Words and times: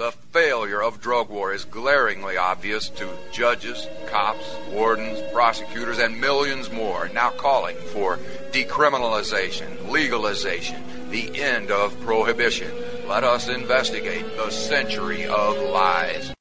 The 0.00 0.12
failure 0.32 0.82
of 0.82 1.02
drug 1.02 1.28
war 1.28 1.52
is 1.52 1.66
glaringly 1.66 2.38
obvious 2.38 2.88
to 2.88 3.06
judges, 3.32 3.86
cops, 4.06 4.56
wardens, 4.70 5.20
prosecutors, 5.30 5.98
and 5.98 6.18
millions 6.18 6.72
more 6.72 7.10
now 7.12 7.28
calling 7.32 7.76
for 7.92 8.16
decriminalization, 8.50 9.90
legalization, 9.90 10.82
the 11.10 11.38
end 11.42 11.70
of 11.70 12.00
prohibition. 12.00 12.72
Let 13.08 13.24
us 13.24 13.50
investigate 13.50 14.24
the 14.38 14.48
century 14.48 15.26
of 15.26 15.58
lies. 15.58 16.32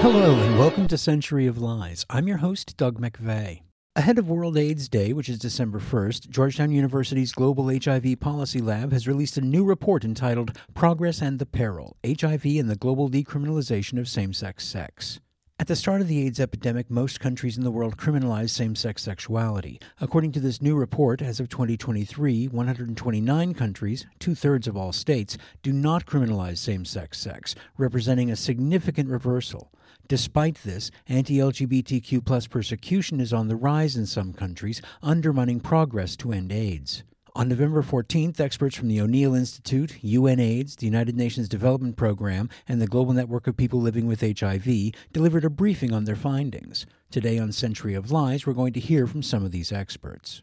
Hello, 0.00 0.40
and 0.40 0.58
welcome 0.58 0.88
to 0.88 0.96
Century 0.96 1.46
of 1.46 1.58
Lies. 1.58 2.06
I'm 2.08 2.26
your 2.26 2.38
host, 2.38 2.78
Doug 2.78 2.98
McVay. 2.98 3.60
Ahead 3.96 4.20
of 4.20 4.30
World 4.30 4.56
AIDS 4.56 4.88
Day, 4.88 5.12
which 5.12 5.28
is 5.28 5.36
December 5.36 5.80
1st, 5.80 6.28
Georgetown 6.28 6.70
University's 6.70 7.32
Global 7.32 7.76
HIV 7.76 8.20
Policy 8.20 8.60
Lab 8.60 8.92
has 8.92 9.08
released 9.08 9.36
a 9.36 9.40
new 9.40 9.64
report 9.64 10.04
entitled 10.04 10.56
Progress 10.74 11.20
and 11.20 11.40
the 11.40 11.44
Peril 11.44 11.96
HIV 12.06 12.44
and 12.44 12.70
the 12.70 12.76
Global 12.76 13.10
Decriminalization 13.10 13.98
of 13.98 14.08
Same 14.08 14.32
Sex 14.32 14.64
Sex. 14.64 15.18
At 15.58 15.66
the 15.66 15.74
start 15.74 16.00
of 16.00 16.06
the 16.06 16.24
AIDS 16.24 16.38
epidemic, 16.38 16.88
most 16.88 17.18
countries 17.18 17.58
in 17.58 17.64
the 17.64 17.70
world 17.72 17.96
criminalized 17.96 18.50
same 18.50 18.76
sex 18.76 19.02
sexuality. 19.02 19.80
According 20.00 20.32
to 20.32 20.40
this 20.40 20.62
new 20.62 20.76
report, 20.76 21.20
as 21.20 21.40
of 21.40 21.48
2023, 21.48 22.46
129 22.46 23.54
countries, 23.54 24.06
two 24.20 24.36
thirds 24.36 24.68
of 24.68 24.76
all 24.76 24.92
states, 24.92 25.36
do 25.62 25.72
not 25.72 26.06
criminalize 26.06 26.58
same 26.58 26.84
sex 26.84 27.18
sex, 27.18 27.56
representing 27.76 28.30
a 28.30 28.36
significant 28.36 29.10
reversal. 29.10 29.72
Despite 30.10 30.64
this, 30.64 30.90
anti 31.08 31.36
LGBTQ 31.36 32.50
persecution 32.50 33.20
is 33.20 33.32
on 33.32 33.46
the 33.46 33.54
rise 33.54 33.94
in 33.94 34.06
some 34.06 34.32
countries, 34.32 34.82
undermining 35.04 35.60
progress 35.60 36.16
to 36.16 36.32
end 36.32 36.50
AIDS. 36.50 37.04
On 37.36 37.48
November 37.48 37.80
14th, 37.80 38.40
experts 38.40 38.74
from 38.74 38.88
the 38.88 39.00
O'Neill 39.00 39.36
Institute, 39.36 40.00
UNAIDS, 40.02 40.74
the 40.74 40.86
United 40.86 41.14
Nations 41.14 41.48
Development 41.48 41.96
Program, 41.96 42.48
and 42.66 42.82
the 42.82 42.88
Global 42.88 43.12
Network 43.12 43.46
of 43.46 43.56
People 43.56 43.80
Living 43.80 44.08
with 44.08 44.20
HIV 44.20 44.90
delivered 45.12 45.44
a 45.44 45.48
briefing 45.48 45.92
on 45.92 46.06
their 46.06 46.16
findings. 46.16 46.86
Today 47.12 47.38
on 47.38 47.52
Century 47.52 47.94
of 47.94 48.10
Lies, 48.10 48.44
we're 48.48 48.52
going 48.52 48.72
to 48.72 48.80
hear 48.80 49.06
from 49.06 49.22
some 49.22 49.44
of 49.44 49.52
these 49.52 49.70
experts. 49.70 50.42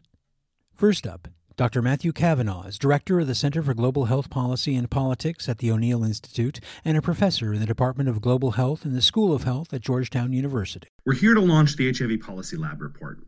First 0.72 1.06
up, 1.06 1.28
Dr. 1.58 1.82
Matthew 1.82 2.12
Kavanagh 2.12 2.68
is 2.68 2.78
director 2.78 3.18
of 3.18 3.26
the 3.26 3.34
Center 3.34 3.64
for 3.64 3.74
Global 3.74 4.04
Health 4.04 4.30
Policy 4.30 4.76
and 4.76 4.88
Politics 4.88 5.48
at 5.48 5.58
the 5.58 5.72
O'Neill 5.72 6.04
Institute 6.04 6.60
and 6.84 6.96
a 6.96 7.02
professor 7.02 7.52
in 7.52 7.58
the 7.58 7.66
Department 7.66 8.08
of 8.08 8.20
Global 8.20 8.52
Health 8.52 8.84
in 8.84 8.92
the 8.92 9.02
School 9.02 9.34
of 9.34 9.42
Health 9.42 9.74
at 9.74 9.80
Georgetown 9.80 10.32
University. 10.32 10.86
We're 11.04 11.14
here 11.14 11.34
to 11.34 11.40
launch 11.40 11.74
the 11.74 11.92
HIV 11.92 12.20
Policy 12.20 12.56
Lab 12.56 12.80
report. 12.80 13.18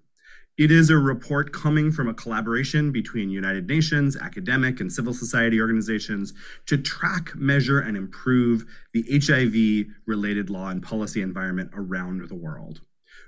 It 0.56 0.70
is 0.70 0.90
a 0.90 0.96
report 0.96 1.52
coming 1.52 1.90
from 1.90 2.08
a 2.08 2.14
collaboration 2.14 2.92
between 2.92 3.30
United 3.30 3.66
Nations, 3.66 4.16
academic, 4.16 4.78
and 4.78 4.92
civil 4.92 5.12
society 5.12 5.60
organizations 5.60 6.32
to 6.66 6.78
track, 6.78 7.34
measure, 7.34 7.80
and 7.80 7.96
improve 7.96 8.64
the 8.92 9.02
HIV 9.10 9.92
related 10.06 10.50
law 10.50 10.68
and 10.68 10.80
policy 10.80 11.20
environment 11.20 11.72
around 11.74 12.28
the 12.28 12.36
world. 12.36 12.80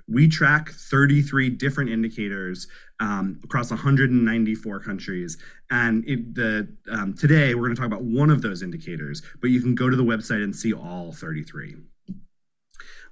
We 0.07 0.27
track 0.27 0.69
33 0.69 1.49
different 1.51 1.89
indicators 1.89 2.67
um, 2.99 3.39
across 3.43 3.69
194 3.69 4.79
countries. 4.79 5.37
And 5.69 6.03
it, 6.07 6.35
the, 6.35 6.67
um, 6.91 7.13
today 7.13 7.55
we're 7.55 7.63
going 7.63 7.75
to 7.75 7.81
talk 7.81 7.87
about 7.87 8.03
one 8.03 8.29
of 8.29 8.41
those 8.41 8.61
indicators, 8.61 9.21
but 9.41 9.49
you 9.49 9.61
can 9.61 9.75
go 9.75 9.89
to 9.89 9.95
the 9.95 10.03
website 10.03 10.43
and 10.43 10.55
see 10.55 10.73
all 10.73 11.11
33. 11.11 11.75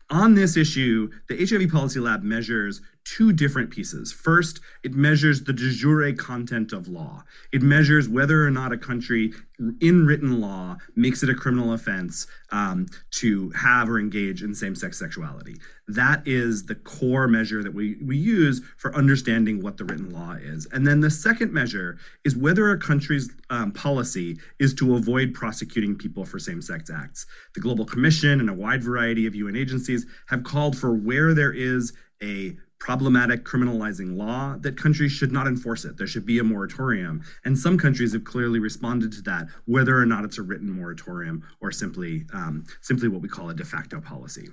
On 0.09 0.35
this 0.35 0.57
issue, 0.57 1.09
the 1.29 1.45
HIV 1.45 1.71
Policy 1.71 2.01
Lab 2.01 2.21
measures 2.21 2.81
two 3.17 3.33
different 3.33 3.69
pieces. 3.69 4.13
First, 4.13 4.61
it 4.83 4.93
measures 4.93 5.43
the 5.43 5.51
de 5.51 5.71
jure 5.71 6.13
content 6.13 6.71
of 6.71 6.87
law. 6.87 7.23
It 7.51 7.61
measures 7.61 8.07
whether 8.07 8.45
or 8.45 8.51
not 8.51 8.71
a 8.71 8.77
country 8.77 9.33
in 9.81 10.05
written 10.05 10.39
law 10.39 10.77
makes 10.95 11.21
it 11.21 11.29
a 11.29 11.35
criminal 11.35 11.73
offense 11.73 12.25
um, 12.51 12.87
to 13.11 13.49
have 13.51 13.89
or 13.89 13.99
engage 13.99 14.43
in 14.43 14.55
same 14.55 14.75
sex 14.75 14.97
sexuality. 14.97 15.57
That 15.89 16.25
is 16.25 16.65
the 16.65 16.75
core 16.75 17.27
measure 17.27 17.61
that 17.61 17.73
we, 17.73 17.97
we 18.01 18.15
use 18.15 18.61
for 18.77 18.95
understanding 18.95 19.61
what 19.61 19.75
the 19.75 19.83
written 19.83 20.11
law 20.11 20.37
is. 20.39 20.65
And 20.71 20.87
then 20.87 21.01
the 21.01 21.11
second 21.11 21.51
measure 21.51 21.97
is 22.23 22.37
whether 22.37 22.71
a 22.71 22.79
country's 22.79 23.29
um, 23.49 23.73
policy 23.73 24.39
is 24.59 24.73
to 24.75 24.95
avoid 24.95 25.33
prosecuting 25.33 25.97
people 25.97 26.23
for 26.23 26.39
same 26.39 26.61
sex 26.61 26.89
acts. 26.89 27.25
The 27.55 27.61
Global 27.61 27.85
Commission 27.85 28.39
and 28.39 28.49
a 28.49 28.53
wide 28.53 28.83
variety 28.83 29.27
of 29.27 29.35
UN 29.35 29.57
agencies 29.57 30.05
have 30.27 30.45
called 30.45 30.77
for 30.77 30.93
where 30.93 31.33
there 31.33 31.51
is 31.51 31.91
a 32.23 32.55
problematic 32.81 33.45
criminalizing 33.45 34.17
law 34.17 34.57
that 34.59 34.75
countries 34.75 35.11
should 35.11 35.31
not 35.31 35.45
enforce 35.45 35.85
it. 35.85 35.97
There 35.97 36.07
should 36.07 36.25
be 36.25 36.39
a 36.39 36.43
moratorium. 36.43 37.21
And 37.45 37.57
some 37.57 37.77
countries 37.77 38.11
have 38.13 38.23
clearly 38.23 38.57
responded 38.57 39.11
to 39.13 39.21
that, 39.21 39.45
whether 39.65 39.95
or 39.95 40.05
not 40.07 40.25
it's 40.25 40.39
a 40.39 40.41
written 40.41 40.71
moratorium 40.71 41.47
or 41.61 41.71
simply, 41.71 42.25
um, 42.33 42.65
simply 42.81 43.07
what 43.07 43.21
we 43.21 43.29
call 43.29 43.51
a 43.51 43.53
de 43.53 43.63
facto 43.63 44.01
policy. 44.01 44.49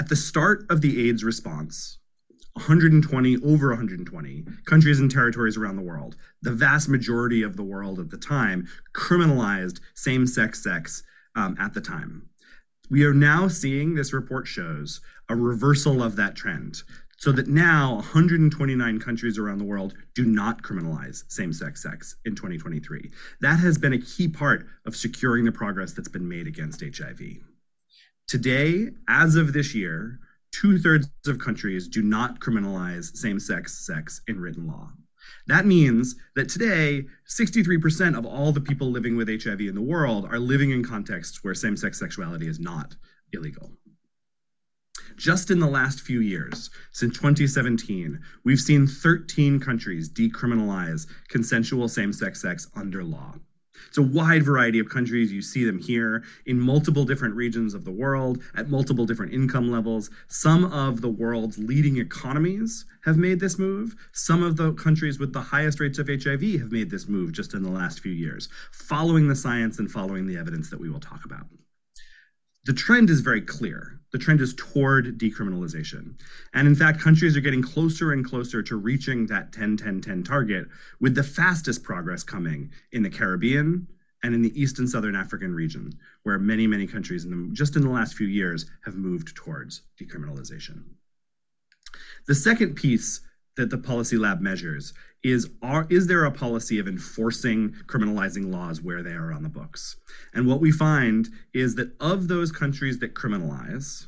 At 0.00 0.08
the 0.08 0.16
start 0.16 0.64
of 0.70 0.80
the 0.80 1.10
AIDS 1.10 1.22
response, 1.22 1.98
120, 2.54 3.36
over 3.44 3.68
120 3.68 4.44
countries 4.64 4.98
and 4.98 5.10
territories 5.10 5.58
around 5.58 5.76
the 5.76 5.82
world, 5.82 6.16
the 6.40 6.52
vast 6.52 6.88
majority 6.88 7.42
of 7.42 7.54
the 7.54 7.62
world 7.62 8.00
at 8.00 8.08
the 8.08 8.16
time, 8.16 8.66
criminalized 8.94 9.80
same 9.92 10.26
sex 10.26 10.62
sex 10.62 11.02
um, 11.36 11.54
at 11.60 11.74
the 11.74 11.82
time. 11.82 12.30
We 12.92 13.06
are 13.06 13.14
now 13.14 13.48
seeing, 13.48 13.94
this 13.94 14.12
report 14.12 14.46
shows, 14.46 15.00
a 15.30 15.34
reversal 15.34 16.02
of 16.02 16.16
that 16.16 16.34
trend. 16.34 16.82
So 17.16 17.32
that 17.32 17.48
now 17.48 17.94
129 17.94 19.00
countries 19.00 19.38
around 19.38 19.56
the 19.56 19.64
world 19.64 19.94
do 20.14 20.26
not 20.26 20.62
criminalize 20.62 21.24
same 21.32 21.54
sex 21.54 21.82
sex 21.82 22.16
in 22.26 22.34
2023. 22.34 23.10
That 23.40 23.58
has 23.60 23.78
been 23.78 23.94
a 23.94 23.98
key 23.98 24.28
part 24.28 24.66
of 24.84 24.94
securing 24.94 25.46
the 25.46 25.52
progress 25.52 25.94
that's 25.94 26.08
been 26.08 26.28
made 26.28 26.46
against 26.46 26.82
HIV. 26.82 27.20
Today, 28.28 28.90
as 29.08 29.36
of 29.36 29.54
this 29.54 29.74
year, 29.74 30.18
two 30.50 30.78
thirds 30.78 31.08
of 31.26 31.38
countries 31.38 31.88
do 31.88 32.02
not 32.02 32.40
criminalize 32.40 33.16
same 33.16 33.40
sex 33.40 33.86
sex 33.86 34.20
in 34.28 34.38
written 34.38 34.66
law. 34.66 34.92
That 35.46 35.66
means 35.66 36.14
that 36.36 36.48
today, 36.48 37.04
63% 37.28 38.16
of 38.16 38.24
all 38.24 38.52
the 38.52 38.60
people 38.60 38.90
living 38.90 39.16
with 39.16 39.28
HIV 39.28 39.60
in 39.60 39.74
the 39.74 39.80
world 39.80 40.26
are 40.26 40.38
living 40.38 40.70
in 40.70 40.84
contexts 40.84 41.42
where 41.42 41.54
same 41.54 41.76
sex 41.76 41.98
sexuality 41.98 42.46
is 42.46 42.60
not 42.60 42.94
illegal. 43.32 43.72
Just 45.16 45.50
in 45.50 45.58
the 45.58 45.66
last 45.66 46.00
few 46.00 46.20
years, 46.20 46.70
since 46.92 47.14
2017, 47.16 48.20
we've 48.44 48.60
seen 48.60 48.86
13 48.86 49.60
countries 49.60 50.08
decriminalize 50.08 51.06
consensual 51.28 51.88
same 51.88 52.12
sex 52.12 52.40
sex 52.40 52.68
under 52.74 53.04
law. 53.04 53.34
It's 53.88 53.98
a 53.98 54.02
wide 54.02 54.42
variety 54.42 54.78
of 54.78 54.88
countries. 54.88 55.32
You 55.32 55.42
see 55.42 55.64
them 55.64 55.78
here 55.78 56.22
in 56.46 56.58
multiple 56.58 57.04
different 57.04 57.34
regions 57.34 57.74
of 57.74 57.84
the 57.84 57.90
world 57.90 58.42
at 58.54 58.68
multiple 58.68 59.06
different 59.06 59.32
income 59.32 59.70
levels. 59.70 60.10
Some 60.28 60.64
of 60.72 61.00
the 61.00 61.08
world's 61.08 61.58
leading 61.58 61.98
economies 61.98 62.84
have 63.04 63.16
made 63.16 63.40
this 63.40 63.58
move. 63.58 63.96
Some 64.12 64.42
of 64.42 64.56
the 64.56 64.72
countries 64.74 65.18
with 65.18 65.32
the 65.32 65.40
highest 65.40 65.80
rates 65.80 65.98
of 65.98 66.08
HIV 66.08 66.60
have 66.60 66.72
made 66.72 66.90
this 66.90 67.08
move 67.08 67.32
just 67.32 67.54
in 67.54 67.62
the 67.62 67.70
last 67.70 68.00
few 68.00 68.12
years, 68.12 68.48
following 68.70 69.28
the 69.28 69.36
science 69.36 69.78
and 69.78 69.90
following 69.90 70.26
the 70.26 70.36
evidence 70.36 70.70
that 70.70 70.80
we 70.80 70.90
will 70.90 71.00
talk 71.00 71.24
about 71.24 71.46
the 72.64 72.72
trend 72.72 73.10
is 73.10 73.20
very 73.20 73.40
clear. 73.40 73.98
The 74.12 74.18
trend 74.18 74.40
is 74.40 74.54
toward 74.54 75.18
decriminalization. 75.18 76.14
And 76.52 76.68
in 76.68 76.74
fact, 76.74 77.00
countries 77.00 77.36
are 77.36 77.40
getting 77.40 77.62
closer 77.62 78.12
and 78.12 78.24
closer 78.24 78.62
to 78.62 78.76
reaching 78.76 79.26
that 79.26 79.52
10 79.52 79.78
10 79.78 80.00
10 80.00 80.22
target, 80.22 80.68
with 81.00 81.14
the 81.14 81.22
fastest 81.22 81.82
progress 81.82 82.22
coming 82.22 82.70
in 82.92 83.02
the 83.02 83.10
Caribbean 83.10 83.86
and 84.22 84.34
in 84.34 84.42
the 84.42 84.60
East 84.60 84.78
and 84.78 84.88
Southern 84.88 85.16
African 85.16 85.54
region, 85.54 85.98
where 86.22 86.38
many, 86.38 86.66
many 86.66 86.86
countries 86.86 87.24
in 87.24 87.30
the, 87.30 87.54
just 87.54 87.74
in 87.74 87.82
the 87.82 87.90
last 87.90 88.14
few 88.14 88.26
years 88.26 88.70
have 88.84 88.94
moved 88.94 89.34
towards 89.34 89.82
decriminalization. 90.00 90.82
The 92.26 92.34
second 92.34 92.76
piece 92.76 93.20
that 93.56 93.70
the 93.70 93.78
policy 93.78 94.16
lab 94.16 94.40
measures 94.40 94.94
is 95.22 95.50
are 95.62 95.86
is 95.88 96.06
there 96.06 96.24
a 96.24 96.30
policy 96.30 96.78
of 96.78 96.88
enforcing 96.88 97.74
criminalizing 97.86 98.52
laws 98.52 98.80
where 98.80 99.02
they 99.02 99.12
are 99.12 99.32
on 99.32 99.42
the 99.42 99.48
books? 99.48 99.96
And 100.34 100.46
what 100.46 100.60
we 100.60 100.72
find 100.72 101.28
is 101.54 101.74
that 101.76 101.92
of 102.00 102.28
those 102.28 102.50
countries 102.50 102.98
that 103.00 103.14
criminalize 103.14 104.06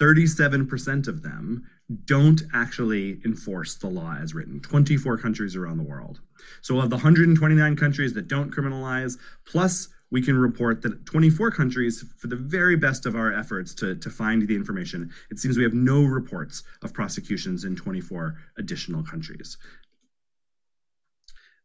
37% 0.00 1.06
of 1.06 1.22
them 1.22 1.64
don't 2.04 2.42
actually 2.54 3.20
enforce 3.24 3.76
the 3.76 3.86
law 3.86 4.16
as 4.20 4.34
written. 4.34 4.60
24 4.60 5.18
countries 5.18 5.54
around 5.54 5.76
the 5.76 5.84
world. 5.84 6.20
So 6.60 6.80
of 6.80 6.90
the 6.90 6.96
129 6.96 7.76
countries 7.76 8.12
that 8.14 8.26
don't 8.26 8.50
criminalize 8.50 9.18
plus 9.44 9.88
we 10.12 10.20
can 10.20 10.36
report 10.36 10.82
that 10.82 11.06
24 11.06 11.50
countries, 11.50 12.04
for 12.18 12.26
the 12.26 12.36
very 12.36 12.76
best 12.76 13.06
of 13.06 13.16
our 13.16 13.32
efforts 13.32 13.74
to, 13.74 13.96
to 13.96 14.10
find 14.10 14.46
the 14.46 14.54
information, 14.54 15.10
it 15.30 15.38
seems 15.38 15.56
we 15.56 15.64
have 15.64 15.72
no 15.72 16.04
reports 16.04 16.62
of 16.82 16.92
prosecutions 16.92 17.64
in 17.64 17.74
24 17.74 18.36
additional 18.58 19.02
countries. 19.02 19.56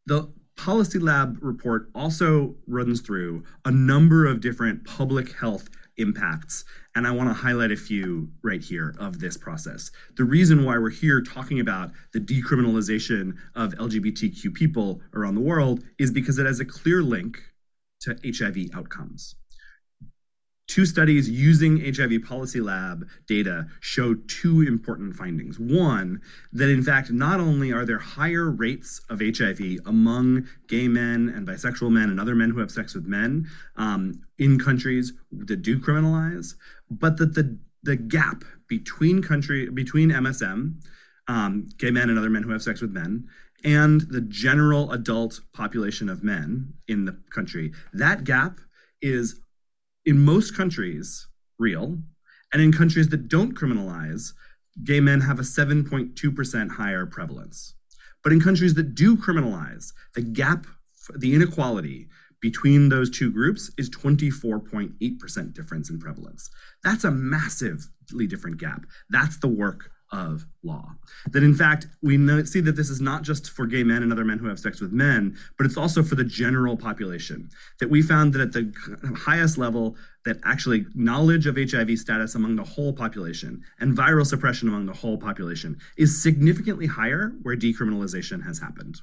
The 0.08 0.32
Policy 0.56 1.00
Lab 1.00 1.38
report 1.42 1.90
also 1.94 2.56
runs 2.66 3.02
through 3.02 3.44
a 3.66 3.72
number 3.72 4.26
of 4.26 4.40
different 4.40 4.86
public 4.86 5.34
health 5.34 5.68
impacts, 5.98 6.64
and 6.96 7.06
I 7.06 7.12
want 7.12 7.30
to 7.30 7.34
highlight 7.34 7.74
a 7.74 7.76
few 7.76 8.30
right 8.42 8.64
here 8.64 8.96
of 9.00 9.20
this 9.20 9.36
process. 9.36 9.92
The 10.16 10.24
reason 10.24 10.64
why 10.64 10.78
we're 10.78 10.92
here 10.92 11.22
talking 11.22 11.60
about 11.60 11.92
the 12.14 12.22
decriminalization 12.22 13.36
of 13.54 13.74
LGBTQ 13.74 14.54
people 14.54 15.02
around 15.14 15.36
the 15.36 15.42
world 15.42 15.84
is 16.00 16.10
because 16.10 16.38
it 16.38 16.46
has 16.46 16.62
a 16.62 16.66
clear 16.66 17.02
link 17.02 17.44
to 18.00 18.18
HIV 18.24 18.70
outcomes. 18.74 19.36
Two 20.68 20.86
studies 20.86 21.30
using 21.30 21.80
HIV 21.94 22.24
Policy 22.28 22.60
Lab 22.60 23.08
data 23.26 23.68
show 23.80 24.16
two 24.28 24.64
important 24.64 25.16
findings. 25.16 25.58
One, 25.58 26.22
that 26.52 26.70
in 26.70 26.84
fact, 26.84 27.10
not 27.10 27.40
only 27.40 27.72
are 27.72 27.86
there 27.86 28.00
higher 28.00 28.50
rates 28.52 29.00
of 29.10 29.22
HIV 29.22 29.80
among 29.86 30.46
gay 30.68 30.90
men 30.90 31.32
and 31.34 31.48
bisexual 31.48 31.92
men 31.92 32.10
and 32.10 32.20
other 32.20 32.36
men 32.36 32.50
who 32.50 32.60
have 32.60 32.70
sex 32.70 32.94
with 32.94 33.06
men 33.06 33.48
um, 33.78 34.22
in 34.40 34.60
countries 34.60 35.14
that 35.32 35.62
do 35.62 35.80
criminalize, 35.80 36.56
but 36.92 37.16
that 37.18 37.34
the, 37.34 37.58
the 37.84 37.96
gap 37.96 38.44
between 38.68 39.22
country 39.22 39.70
between 39.70 40.10
MSM, 40.10 40.74
um, 41.30 41.70
gay 41.78 41.92
men 41.92 42.10
and 42.10 42.20
other 42.20 42.30
men 42.30 42.44
who 42.44 42.52
have 42.52 42.62
sex 42.62 42.82
with 42.82 42.92
men, 42.92 43.26
and 43.64 44.02
the 44.02 44.22
general 44.22 44.92
adult 44.92 45.40
population 45.54 46.10
of 46.10 46.24
men 46.24 46.74
in 46.90 47.06
the 47.06 47.18
country, 47.30 47.72
that 47.94 48.26
gap 48.26 48.60
is 49.02 49.40
in 50.08 50.18
most 50.18 50.56
countries 50.56 51.28
real. 51.60 52.00
And 52.54 52.62
in 52.62 52.72
countries 52.72 53.10
that 53.10 53.28
don't 53.28 53.54
criminalize, 53.54 54.32
gay 54.86 55.02
men 55.02 55.20
have 55.20 55.38
a 55.38 55.44
7.2% 55.44 56.72
higher 56.72 57.06
prevalence. 57.06 57.76
But 58.24 58.32
in 58.32 58.40
countries 58.40 58.74
that 58.76 58.96
do 58.96 59.18
criminalize, 59.18 59.92
the 60.16 60.22
gap, 60.22 60.66
the 61.18 61.36
inequality 61.36 62.08
between 62.42 62.88
those 62.88 63.10
two 63.10 63.32
groups 63.32 63.70
is 63.78 63.90
24.8% 63.90 65.54
difference 65.54 65.90
in 65.90 66.00
prevalence. 66.00 66.50
That's 66.84 67.04
a 67.04 67.12
massively 67.12 68.28
different 68.28 68.58
gap. 68.58 68.86
That's 69.10 69.38
the 69.38 69.48
work 69.50 69.92
of 70.12 70.46
law. 70.64 70.90
That 71.32 71.44
in 71.44 71.54
fact, 71.54 71.88
we 72.02 72.18
know, 72.18 72.44
see 72.44 72.62
that 72.62 72.76
this 72.76 72.90
is 72.90 73.02
not 73.02 73.24
just 73.24 73.50
for 73.52 73.66
gay 73.66 73.84
men 73.84 74.04
and 74.04 74.12
other 74.12 74.26
men 74.26 74.40
who 74.40 74.48
have 74.48 74.60
sex 74.60 74.80
with 74.80 74.92
men, 74.92 75.38
but 75.58 75.66
it's 75.66 75.78
also 75.78 76.02
for 76.04 76.16
the 76.16 76.24
general 76.24 76.78
population. 76.78 77.50
That 77.80 77.90
we 77.90 78.02
found 78.02 78.34
that 78.34 78.42
at 78.42 78.54
the 78.54 78.72
highest 79.18 79.58
level, 79.58 79.96
that 80.26 80.40
actually 80.44 80.86
knowledge 80.96 81.48
of 81.48 81.58
HIV 81.58 81.98
status 81.98 82.36
among 82.36 82.56
the 82.56 82.64
whole 82.64 82.94
population 82.94 83.62
and 83.80 83.98
viral 83.98 84.26
suppression 84.26 84.68
among 84.68 84.86
the 84.86 84.94
whole 84.94 85.18
population 85.18 85.78
is 85.98 86.22
significantly 86.22 86.86
higher 86.86 87.34
where 87.44 87.56
decriminalization 87.56 88.44
has 88.46 88.60
happened. 88.60 89.02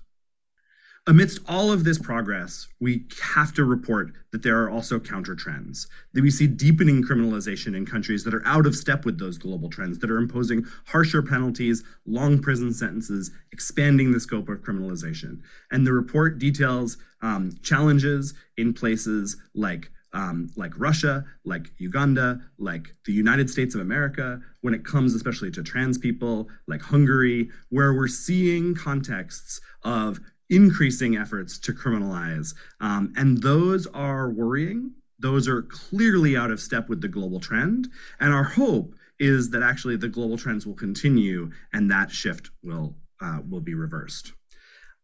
Amidst 1.07 1.41
all 1.47 1.71
of 1.71 1.85
this 1.85 1.99
progress, 1.99 2.67
we 2.81 3.05
have 3.23 3.53
to 3.55 3.65
report 3.65 4.13
that 4.33 4.43
there 4.43 4.63
are 4.63 4.71
also 4.71 4.99
counter 4.99 5.35
trends, 5.35 5.87
that 6.15 6.23
we 6.23 6.31
see 6.31 6.47
deepening 6.47 7.03
criminalization 7.03 7.77
in 7.77 7.85
countries 7.85 8.25
that 8.25 8.33
are 8.33 8.47
out 8.47 8.65
of 8.65 8.75
step 8.75 9.05
with 9.05 9.19
those 9.19 9.37
global 9.37 9.69
trends, 9.69 9.99
that 9.99 10.11
are 10.11 10.17
imposing 10.17 10.65
harsher 10.87 11.21
penalties, 11.21 11.85
long 12.07 12.41
prison 12.41 12.73
sentences, 12.73 13.31
expanding 13.53 14.13
the 14.13 14.21
scope 14.21 14.49
of 14.49 14.63
criminalization. 14.63 15.41
And 15.71 15.87
the 15.87 15.93
report 15.93 16.39
details 16.39 16.97
um, 17.21 17.53
challenges 17.63 18.33
in 18.57 18.73
places 18.73 19.37
like 19.55 19.91
um, 20.15 20.49
like 20.57 20.73
Russia, 20.77 21.25
like 21.45 21.73
Uganda, 21.79 22.41
like 22.59 22.95
the 23.05 23.13
United 23.13 23.51
States 23.51 23.75
of 23.75 23.81
America, 23.81 24.41
when 24.61 24.73
it 24.73 24.85
comes 24.85 25.13
especially 25.13 25.51
to 25.51 25.63
trans 25.63 25.99
people, 25.99 26.49
like 26.69 26.81
Hungary, 26.81 27.51
where 27.71 27.93
we're 27.93 28.07
seeing 28.07 28.77
contexts 28.77 29.61
of 29.83 30.21
increasing 30.51 31.17
efforts 31.17 31.59
to 31.59 31.73
criminalize. 31.73 32.55
Um, 32.81 33.13
and 33.17 33.43
those 33.43 33.87
are 33.89 34.31
worrying. 34.31 34.93
Those 35.19 35.49
are 35.49 35.63
clearly 35.63 36.37
out 36.37 36.51
of 36.51 36.61
step 36.61 36.89
with 36.89 37.01
the 37.01 37.09
global 37.09 37.41
trend. 37.41 37.89
And 38.21 38.33
our 38.33 38.45
hope 38.45 38.95
is 39.19 39.51
that 39.51 39.63
actually 39.63 39.97
the 39.97 40.09
global 40.09 40.37
trends 40.37 40.67
will 40.67 40.75
continue 40.75 41.51
and 41.73 41.91
that 41.91 42.11
shift 42.11 42.51
will 42.63 42.97
uh, 43.21 43.39
will 43.49 43.61
be 43.61 43.75
reversed. 43.75 44.33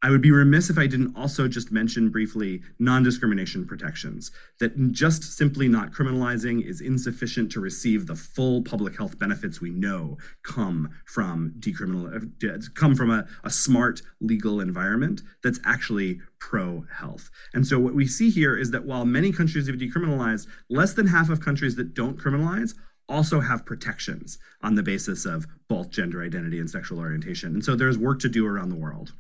I 0.02 0.08
would 0.08 0.23
be 0.23 0.31
remiss 0.31 0.70
if 0.70 0.79
I 0.79 0.87
didn't 0.87 1.14
also 1.14 1.47
just 1.47 1.70
mention 1.70 2.08
briefly 2.08 2.62
non 2.79 3.02
discrimination 3.02 3.67
protections, 3.67 4.31
that 4.58 4.93
just 4.93 5.23
simply 5.37 5.69
not 5.69 5.93
criminalizing 5.93 6.64
is 6.64 6.81
insufficient 6.81 7.52
to 7.52 7.61
receive 7.61 8.06
the 8.06 8.17
full 8.17 8.62
public 8.62 8.97
health 8.97 9.19
benefits 9.19 9.61
we 9.61 9.70
know 9.70 10.17
come 10.43 10.88
from 11.05 11.52
decriminal, 11.58 12.17
uh, 12.17 12.70
come 12.75 12.94
from 12.94 13.11
a, 13.11 13.26
a 13.44 13.50
smart 13.50 14.00
legal 14.23 14.61
environment 14.61 15.23
that's 15.43 15.61
actually 15.67 16.19
pro 16.38 16.82
health. 16.91 17.29
And 17.52 17.67
so 17.67 17.79
what 17.79 17.94
we 17.94 18.06
see 18.06 18.31
here 18.31 18.56
is 18.56 18.70
that 18.70 18.87
while 18.87 19.05
many 19.05 19.32
countries 19.32 19.67
have 19.67 19.76
decriminalized, 19.76 20.47
less 20.70 20.94
than 20.94 21.06
half 21.06 21.29
of 21.29 21.41
countries 21.41 21.76
that 21.76 21.93
don't 21.93 22.19
criminalize 22.19 22.75
also 23.06 23.38
have 23.41 23.67
protections 23.67 24.38
on 24.62 24.76
the 24.76 24.82
basis 24.82 25.26
of 25.26 25.47
both 25.69 25.91
gender 25.91 26.23
identity 26.23 26.58
and 26.58 26.70
sexual 26.70 27.00
orientation. 27.00 27.52
And 27.52 27.62
so 27.62 27.76
there's 27.76 27.99
work 27.99 28.20
to 28.20 28.31
do 28.31 28.47
around 28.47 28.70
the 28.70 28.76
world. 28.76 29.12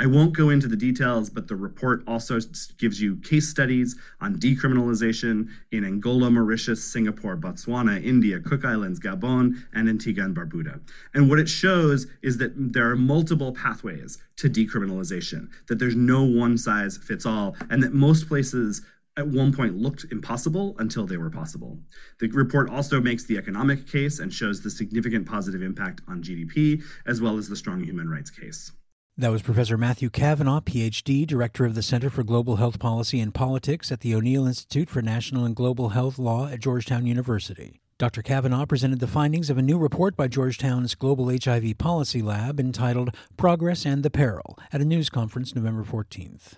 I 0.00 0.06
won't 0.06 0.36
go 0.36 0.50
into 0.50 0.66
the 0.66 0.76
details, 0.76 1.30
but 1.30 1.46
the 1.46 1.54
report 1.54 2.02
also 2.08 2.40
gives 2.78 3.00
you 3.00 3.16
case 3.18 3.48
studies 3.48 3.94
on 4.20 4.40
decriminalization 4.40 5.48
in 5.70 5.84
Angola, 5.84 6.30
Mauritius, 6.30 6.82
Singapore, 6.82 7.36
Botswana, 7.36 8.04
India, 8.04 8.40
Cook 8.40 8.64
Islands, 8.64 8.98
Gabon, 8.98 9.54
and 9.72 9.88
Antigua 9.88 10.24
and 10.24 10.34
Barbuda. 10.34 10.80
And 11.14 11.30
what 11.30 11.38
it 11.38 11.48
shows 11.48 12.08
is 12.22 12.36
that 12.38 12.52
there 12.56 12.90
are 12.90 12.96
multiple 12.96 13.52
pathways 13.52 14.18
to 14.36 14.50
decriminalization, 14.50 15.48
that 15.68 15.78
there's 15.78 15.94
no 15.94 16.24
one 16.24 16.58
size 16.58 16.96
fits 16.96 17.24
all, 17.24 17.56
and 17.70 17.80
that 17.80 17.94
most 17.94 18.26
places 18.26 18.82
at 19.16 19.28
one 19.28 19.52
point 19.52 19.76
looked 19.76 20.06
impossible 20.10 20.74
until 20.80 21.06
they 21.06 21.18
were 21.18 21.30
possible. 21.30 21.78
The 22.18 22.26
report 22.30 22.68
also 22.68 23.00
makes 23.00 23.24
the 23.24 23.38
economic 23.38 23.86
case 23.86 24.18
and 24.18 24.32
shows 24.32 24.60
the 24.60 24.70
significant 24.70 25.24
positive 25.24 25.62
impact 25.62 26.00
on 26.08 26.20
GDP, 26.20 26.82
as 27.06 27.20
well 27.20 27.38
as 27.38 27.48
the 27.48 27.54
strong 27.54 27.84
human 27.84 28.08
rights 28.08 28.30
case. 28.30 28.72
That 29.16 29.30
was 29.30 29.42
Professor 29.42 29.78
Matthew 29.78 30.10
Kavanagh, 30.10 30.62
PhD, 30.62 31.24
Director 31.24 31.64
of 31.64 31.76
the 31.76 31.84
Center 31.84 32.10
for 32.10 32.24
Global 32.24 32.56
Health 32.56 32.80
Policy 32.80 33.20
and 33.20 33.32
Politics 33.32 33.92
at 33.92 34.00
the 34.00 34.12
O'Neill 34.12 34.44
Institute 34.44 34.90
for 34.90 35.02
National 35.02 35.44
and 35.44 35.54
Global 35.54 35.90
Health 35.90 36.18
Law 36.18 36.48
at 36.48 36.58
Georgetown 36.58 37.06
University. 37.06 37.80
Dr. 37.96 38.22
Kavanagh 38.22 38.66
presented 38.66 38.98
the 38.98 39.06
findings 39.06 39.50
of 39.50 39.56
a 39.56 39.62
new 39.62 39.78
report 39.78 40.16
by 40.16 40.26
Georgetown's 40.26 40.96
Global 40.96 41.30
HIV 41.30 41.78
Policy 41.78 42.22
Lab 42.22 42.58
entitled 42.58 43.14
Progress 43.36 43.86
and 43.86 44.02
the 44.02 44.10
Peril 44.10 44.58
at 44.72 44.80
a 44.80 44.84
news 44.84 45.10
conference 45.10 45.54
November 45.54 45.84
14th. 45.84 46.54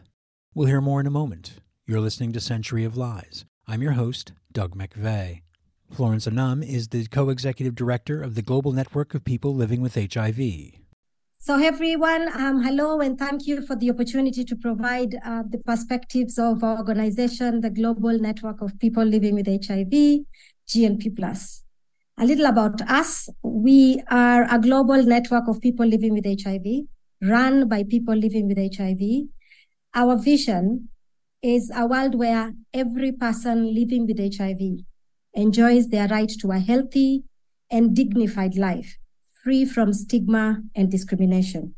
We'll 0.55 0.69
hear 0.69 0.81
more 0.81 1.01
in 1.01 1.07
a 1.07 1.11
moment. 1.11 1.57
You're 1.87 2.01
listening 2.01 2.33
to 2.33 2.41
Century 2.41 2.85
of 2.85 2.97
Lies. 2.97 3.45
I'm 3.69 3.83
your 3.83 3.93
host, 3.93 4.33
Doug 4.51 4.75
McVay. 4.75 5.43
Florence 5.93 6.27
Anam 6.27 6.63
is 6.63 6.89
the 6.89 7.07
co 7.09 7.29
executive 7.29 7.75
director 7.75 8.23
of 8.23 8.35
the 8.35 8.41
Global 8.41 8.73
Network 8.73 9.13
of 9.13 9.25
People 9.25 9.55
Living 9.55 9.83
with 9.83 9.95
HIV. 9.95 10.41
So, 11.39 11.63
everyone, 11.63 12.29
um, 12.37 12.63
hello, 12.63 13.01
and 13.01 13.17
thank 13.17 13.47
you 13.47 13.65
for 13.65 13.77
the 13.77 13.91
opportunity 13.91 14.43
to 14.45 14.57
provide 14.57 15.15
uh, 15.25 15.45
the 15.49 15.59
perspectives 15.59 16.39
of 16.39 16.65
our 16.65 16.79
organization, 16.79 17.61
the 17.61 17.71
Global 17.71 18.19
Network 18.19 18.63
of 18.63 18.77
People 18.81 19.05
Living 19.05 19.35
with 19.35 19.47
HIV, 19.47 20.25
GNP. 20.67 21.63
A 22.19 22.25
little 22.25 22.47
about 22.47 22.81
us 22.91 23.29
we 23.43 24.03
are 24.11 24.53
a 24.53 24.59
global 24.59 25.03
network 25.03 25.47
of 25.47 25.61
people 25.61 25.87
living 25.87 26.15
with 26.15 26.25
HIV, 26.25 26.87
run 27.23 27.69
by 27.69 27.85
people 27.85 28.17
living 28.17 28.49
with 28.49 28.59
HIV. 28.59 29.29
Our 29.95 30.17
vision 30.17 30.89
is 31.43 31.71
a 31.77 31.87
world 31.87 32.17
where 32.17 32.55
every 32.75 33.13
person 33.13 33.73
living 33.73 34.07
with 34.07 34.19
HIV 34.19 34.81
enjoys 35.35 35.89
their 35.89 36.09
right 36.09 36.33
to 36.41 36.51
a 36.51 36.59
healthy 36.59 37.23
and 37.71 37.95
dignified 37.95 38.57
life 38.57 38.99
free 39.47 39.65
from 39.65 39.93
stigma 39.93 40.61
and 40.75 40.91
discrimination. 40.91 41.73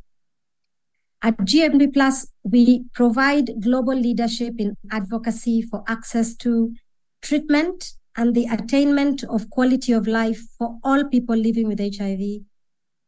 At 1.20 1.36
GNP 1.36 1.92
Plus, 1.92 2.26
we 2.42 2.84
provide 2.94 3.60
global 3.60 3.94
leadership 3.94 4.54
in 4.56 4.74
advocacy 4.90 5.60
for 5.60 5.84
access 5.86 6.34
to 6.36 6.72
treatment 7.20 7.92
and 8.16 8.34
the 8.34 8.46
attainment 8.46 9.22
of 9.24 9.50
quality 9.50 9.92
of 9.92 10.06
life 10.06 10.40
for 10.56 10.78
all 10.82 11.04
people 11.04 11.36
living 11.36 11.68
with 11.68 11.78
HIV, 11.78 12.40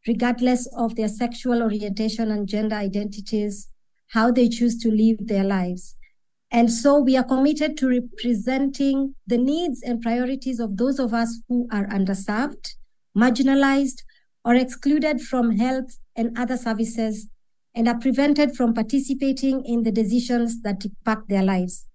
regardless 0.07 0.69
of 0.77 0.95
their 0.95 1.09
sexual 1.09 1.63
orientation 1.63 2.31
and 2.31 2.47
gender 2.47 2.77
identities, 2.77 3.71
how 4.09 4.31
they 4.31 4.47
choose 4.47 4.77
to 4.83 4.91
live 4.91 5.27
their 5.27 5.45
lives. 5.45 5.97
And 6.51 6.71
so 6.71 6.99
we 6.99 7.17
are 7.17 7.25
committed 7.25 7.79
to 7.79 7.89
representing 7.89 9.15
the 9.27 9.39
needs 9.39 9.81
and 9.83 10.03
priorities 10.03 10.61
of 10.61 10.77
those 10.77 10.99
of 10.99 11.15
us 11.15 11.41
who 11.49 11.67
are 11.73 11.87
underserved, 11.87 12.75
marginalized, 13.17 14.03
or 14.45 14.55
excluded 14.55 15.21
from 15.21 15.59
health 15.59 15.99
and 16.17 16.37
other 16.39 16.57
services 16.57 17.29
and 17.75 17.89
are 17.89 17.99
prevented 17.99 18.57
from 18.57 18.75
participating 18.75 19.65
in 19.65 19.83
the 19.83 19.93
decisions 19.93 20.63
that 20.63 20.85
impact 20.85 21.29
their 21.29 21.43
lives. 21.43 21.87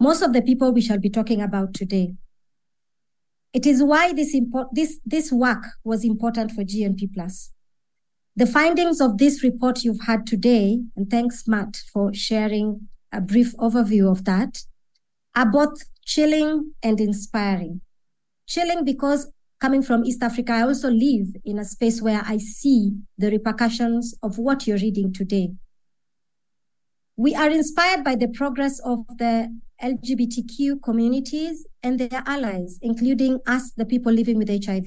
Most 0.00 0.22
of 0.22 0.32
the 0.32 0.42
people 0.42 0.72
we 0.72 0.80
shall 0.80 0.98
be 0.98 1.10
talking 1.10 1.40
about 1.40 1.74
today. 1.74 2.14
It 3.52 3.66
is 3.66 3.82
why 3.82 4.12
this, 4.12 4.34
import, 4.34 4.68
this, 4.72 5.00
this 5.04 5.32
work 5.32 5.64
was 5.82 6.04
important 6.04 6.52
for 6.52 6.62
GNP 6.62 7.14
Plus. 7.14 7.52
The 8.36 8.46
findings 8.46 9.00
of 9.00 9.18
this 9.18 9.42
report 9.42 9.82
you've 9.82 10.02
had 10.02 10.26
today, 10.26 10.80
and 10.94 11.10
thanks, 11.10 11.48
Matt, 11.48 11.76
for 11.92 12.14
sharing 12.14 12.88
a 13.10 13.20
brief 13.20 13.56
overview 13.56 14.10
of 14.10 14.24
that, 14.26 14.62
are 15.34 15.50
both 15.50 15.82
chilling 16.04 16.74
and 16.82 17.00
inspiring. 17.00 17.80
Chilling 18.46 18.84
because 18.84 19.32
coming 19.60 19.82
from 19.82 20.04
East 20.04 20.22
Africa, 20.22 20.52
I 20.52 20.62
also 20.62 20.90
live 20.90 21.26
in 21.44 21.58
a 21.58 21.64
space 21.64 22.00
where 22.00 22.22
I 22.24 22.38
see 22.38 22.92
the 23.16 23.30
repercussions 23.30 24.14
of 24.22 24.38
what 24.38 24.66
you're 24.66 24.78
reading 24.78 25.12
today. 25.12 25.50
We 27.16 27.34
are 27.34 27.50
inspired 27.50 28.04
by 28.04 28.14
the 28.14 28.28
progress 28.28 28.78
of 28.80 29.00
the 29.18 29.52
LGBTQ 29.82 30.82
communities 30.82 31.66
and 31.82 31.98
their 31.98 32.22
allies, 32.26 32.78
including 32.82 33.40
us, 33.46 33.72
the 33.76 33.84
people 33.84 34.12
living 34.12 34.38
with 34.38 34.48
HIV. 34.48 34.86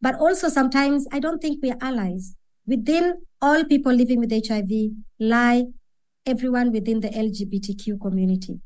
But 0.00 0.16
also 0.16 0.48
sometimes 0.48 1.06
I 1.12 1.20
don't 1.20 1.40
think 1.40 1.60
we 1.62 1.70
are 1.70 1.78
allies. 1.80 2.34
Within 2.66 3.22
all 3.40 3.64
people 3.64 3.92
living 3.92 4.18
with 4.18 4.32
HIV 4.32 4.70
lie 5.20 5.66
everyone 6.26 6.72
within 6.72 7.00
the 7.00 7.08
LGBTQ 7.08 8.00
community. 8.00 8.58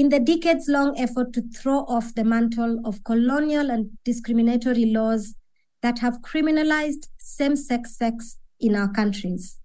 In 0.00 0.08
the 0.08 0.18
decades 0.18 0.66
long 0.66 0.98
effort 0.98 1.34
to 1.34 1.42
throw 1.42 1.80
off 1.80 2.14
the 2.14 2.24
mantle 2.24 2.80
of 2.86 3.04
colonial 3.04 3.70
and 3.70 3.90
discriminatory 4.02 4.86
laws 4.86 5.34
that 5.82 5.98
have 5.98 6.22
criminalized 6.22 7.08
same 7.18 7.54
sex 7.54 7.98
sex 7.98 8.38
in 8.58 8.74
our 8.74 8.90
countries, 8.90 9.60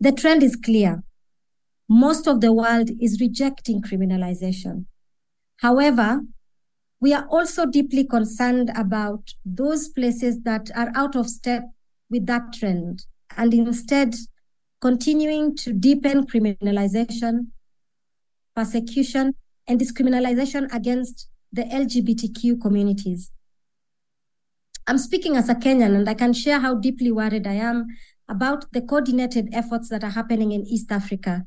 the 0.00 0.10
trend 0.10 0.42
is 0.42 0.56
clear. 0.56 1.04
Most 1.88 2.26
of 2.26 2.40
the 2.40 2.52
world 2.52 2.90
is 3.00 3.20
rejecting 3.20 3.82
criminalization. 3.82 4.86
However, 5.58 6.22
we 7.00 7.14
are 7.14 7.28
also 7.28 7.66
deeply 7.66 8.02
concerned 8.02 8.72
about 8.74 9.32
those 9.44 9.88
places 9.90 10.40
that 10.42 10.72
are 10.74 10.90
out 10.96 11.14
of 11.14 11.28
step 11.28 11.62
with 12.10 12.26
that 12.26 12.52
trend 12.52 13.06
and 13.36 13.54
instead 13.54 14.16
continuing 14.80 15.54
to 15.58 15.72
deepen 15.72 16.26
criminalization, 16.26 17.52
persecution, 18.56 19.34
and 19.68 19.78
discriminalization 19.78 20.72
against 20.74 21.28
the 21.52 21.62
LGBTQ 21.64 22.60
communities. 22.60 23.30
I'm 24.86 24.98
speaking 24.98 25.36
as 25.36 25.48
a 25.48 25.54
Kenyan, 25.54 25.94
and 25.96 26.08
I 26.08 26.14
can 26.14 26.32
share 26.32 26.60
how 26.60 26.74
deeply 26.74 27.10
worried 27.12 27.46
I 27.46 27.54
am 27.54 27.86
about 28.28 28.64
the 28.72 28.80
coordinated 28.80 29.48
efforts 29.52 29.88
that 29.88 30.02
are 30.02 30.10
happening 30.10 30.52
in 30.52 30.66
East 30.66 30.90
Africa 30.90 31.44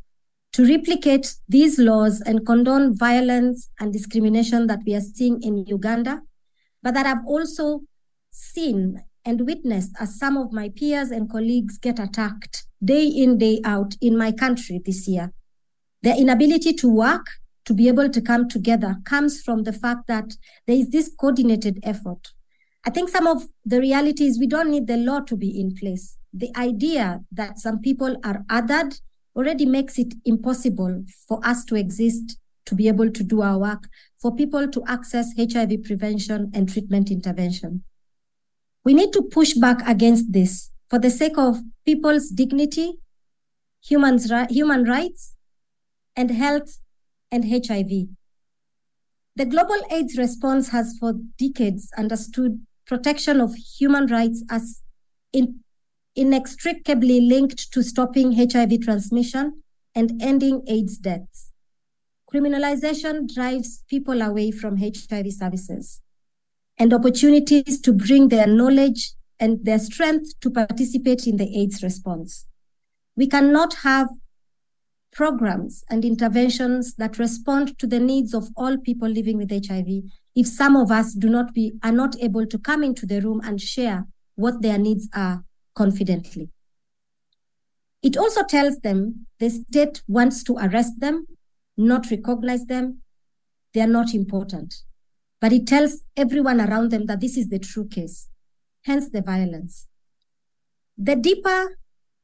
to 0.54 0.66
replicate 0.66 1.36
these 1.48 1.78
laws 1.80 2.22
and 2.22 2.46
condone 2.46 2.98
violence 2.98 3.70
and 3.80 3.94
discrimination 3.94 4.68
that 4.68 4.80
we 4.86 4.96
are 4.96 5.02
seeing 5.02 5.42
in 5.42 5.66
Uganda, 5.66 6.22
but 6.82 6.94
that 6.94 7.06
I've 7.06 7.26
also 7.26 7.82
seen 8.32 9.04
and 9.26 9.46
witnessed 9.46 9.92
as 10.00 10.18
some 10.18 10.38
of 10.38 10.52
my 10.52 10.70
peers 10.76 11.12
and 11.12 11.30
colleagues 11.30 11.78
get 11.78 12.00
attacked 12.00 12.66
day 12.84 13.06
in, 13.06 13.38
day 13.38 13.62
out 13.64 13.96
in 14.02 14.18
my 14.18 14.32
country 14.32 14.82
this 14.84 15.08
year. 15.08 15.32
Their 16.02 16.18
inability 16.18 16.74
to 16.74 16.90
work, 16.90 17.26
to 17.66 17.74
be 17.74 17.88
able 17.88 18.10
to 18.10 18.22
come 18.22 18.48
together, 18.48 18.96
comes 19.06 19.42
from 19.42 19.64
the 19.64 19.74
fact 19.74 20.08
that 20.08 20.34
there 20.66 20.78
is 20.78 20.90
this 20.90 21.12
coordinated 21.20 21.80
effort. 21.84 22.30
I 22.86 22.90
think 22.90 23.10
some 23.10 23.28
of 23.28 23.48
the 23.66 23.80
reality 23.80 24.26
is 24.26 24.40
we 24.40 24.48
don't 24.48 24.72
need 24.72 24.88
the 24.88 24.98
law 24.98 25.20
to 25.22 25.36
be 25.36 25.60
in 25.60 25.76
place 25.76 26.18
the 26.34 26.52
idea 26.56 27.22
that 27.32 27.60
some 27.60 27.80
people 27.80 28.18
are 28.24 28.44
othered 28.50 29.00
already 29.36 29.66
makes 29.66 29.98
it 29.98 30.14
impossible 30.26 31.04
for 31.28 31.40
us 31.46 31.64
to 31.66 31.76
exist, 31.76 32.38
to 32.66 32.76
be 32.76 32.88
able 32.88 33.10
to 33.10 33.24
do 33.24 33.42
our 33.42 33.58
work, 33.58 33.88
for 34.22 34.36
people 34.36 34.68
to 34.68 34.84
access 34.88 35.32
HIV 35.38 35.84
prevention 35.84 36.52
and 36.54 36.70
treatment 36.70 37.10
intervention. 37.10 37.84
We 38.84 38.94
need 38.94 39.14
to 39.14 39.24
push 39.24 39.54
back 39.54 39.88
against 39.88 40.32
this 40.32 40.72
for 40.90 41.00
the 41.00 41.10
sake 41.10 41.38
of 41.38 41.60
people's 41.86 42.30
dignity, 42.30 42.94
humans, 43.82 44.32
human 44.50 44.84
rights, 44.84 45.36
and 46.20 46.32
health 46.32 46.82
and 47.32 47.46
HIV. 47.46 48.10
The 49.38 49.46
global 49.46 49.82
AIDS 49.90 50.18
response 50.18 50.68
has 50.70 50.98
for 51.00 51.14
decades 51.38 51.90
understood 51.98 52.60
protection 52.86 53.40
of 53.40 53.56
human 53.56 54.08
rights 54.08 54.44
as 54.52 54.82
in 55.32 55.62
inextricably 56.18 57.22
linked 57.22 57.72
to 57.72 57.82
stopping 57.82 58.34
HIV 58.34 58.82
transmission 58.82 59.64
and 59.96 60.22
ending 60.22 60.62
AIDS 60.68 60.98
deaths. 60.98 61.52
Criminalization 62.30 63.34
drives 63.34 63.86
people 63.90 64.22
away 64.22 64.52
from 64.52 64.76
HIV 64.76 65.32
services 65.32 66.02
and 66.78 66.94
opportunities 66.94 67.80
to 67.80 67.94
bring 67.94 68.28
their 68.28 68.48
knowledge 68.48 69.14
and 69.40 69.64
their 69.64 69.80
strength 69.80 70.38
to 70.42 70.52
participate 70.52 71.28
in 71.28 71.38
the 71.38 71.58
AIDS 71.58 71.82
response. 71.82 72.46
We 73.16 73.28
cannot 73.28 73.76
have 73.76 74.10
programs 75.12 75.84
and 75.90 76.06
interventions 76.06 76.96
that 76.96 77.18
respond 77.18 77.78
to 77.80 77.88
the 77.88 78.00
needs 78.00 78.34
of 78.34 78.50
all 78.56 78.78
people 78.78 79.08
living 79.08 79.38
with 79.38 79.52
HIV 79.52 80.04
if 80.36 80.48
some 80.48 80.76
of 80.76 80.92
us 80.92 81.14
do 81.14 81.30
not 81.30 81.54
be 81.54 81.74
are 81.84 81.92
not 81.92 82.16
able 82.22 82.46
to 82.46 82.58
come 82.58 82.84
into 82.84 83.06
the 83.06 83.20
room 83.22 83.42
and 83.44 83.60
share 83.60 84.06
what 84.36 84.62
their 84.62 84.78
needs 84.78 85.10
are 85.14 85.44
confidently. 85.76 86.50
It 88.02 88.16
also 88.18 88.44
tells 88.44 88.80
them 88.80 89.26
the 89.40 89.50
state 89.50 90.02
wants 90.08 90.44
to 90.44 90.56
arrest 90.58 91.00
them, 91.00 91.26
not 91.76 92.10
recognize 92.10 92.66
them, 92.66 93.02
they 93.74 93.82
are 93.82 93.88
not 93.88 94.14
important. 94.14 94.74
But 95.42 95.54
it 95.54 95.68
tells 95.68 96.04
everyone 96.16 96.62
around 96.62 96.92
them 96.92 97.06
that 97.08 97.20
this 97.20 97.38
is 97.38 97.50
the 97.50 97.60
true 97.60 97.88
case, 97.88 98.30
hence 98.84 99.10
the 99.10 99.22
violence. 99.22 99.88
The 100.98 101.16
deeper 101.16 101.78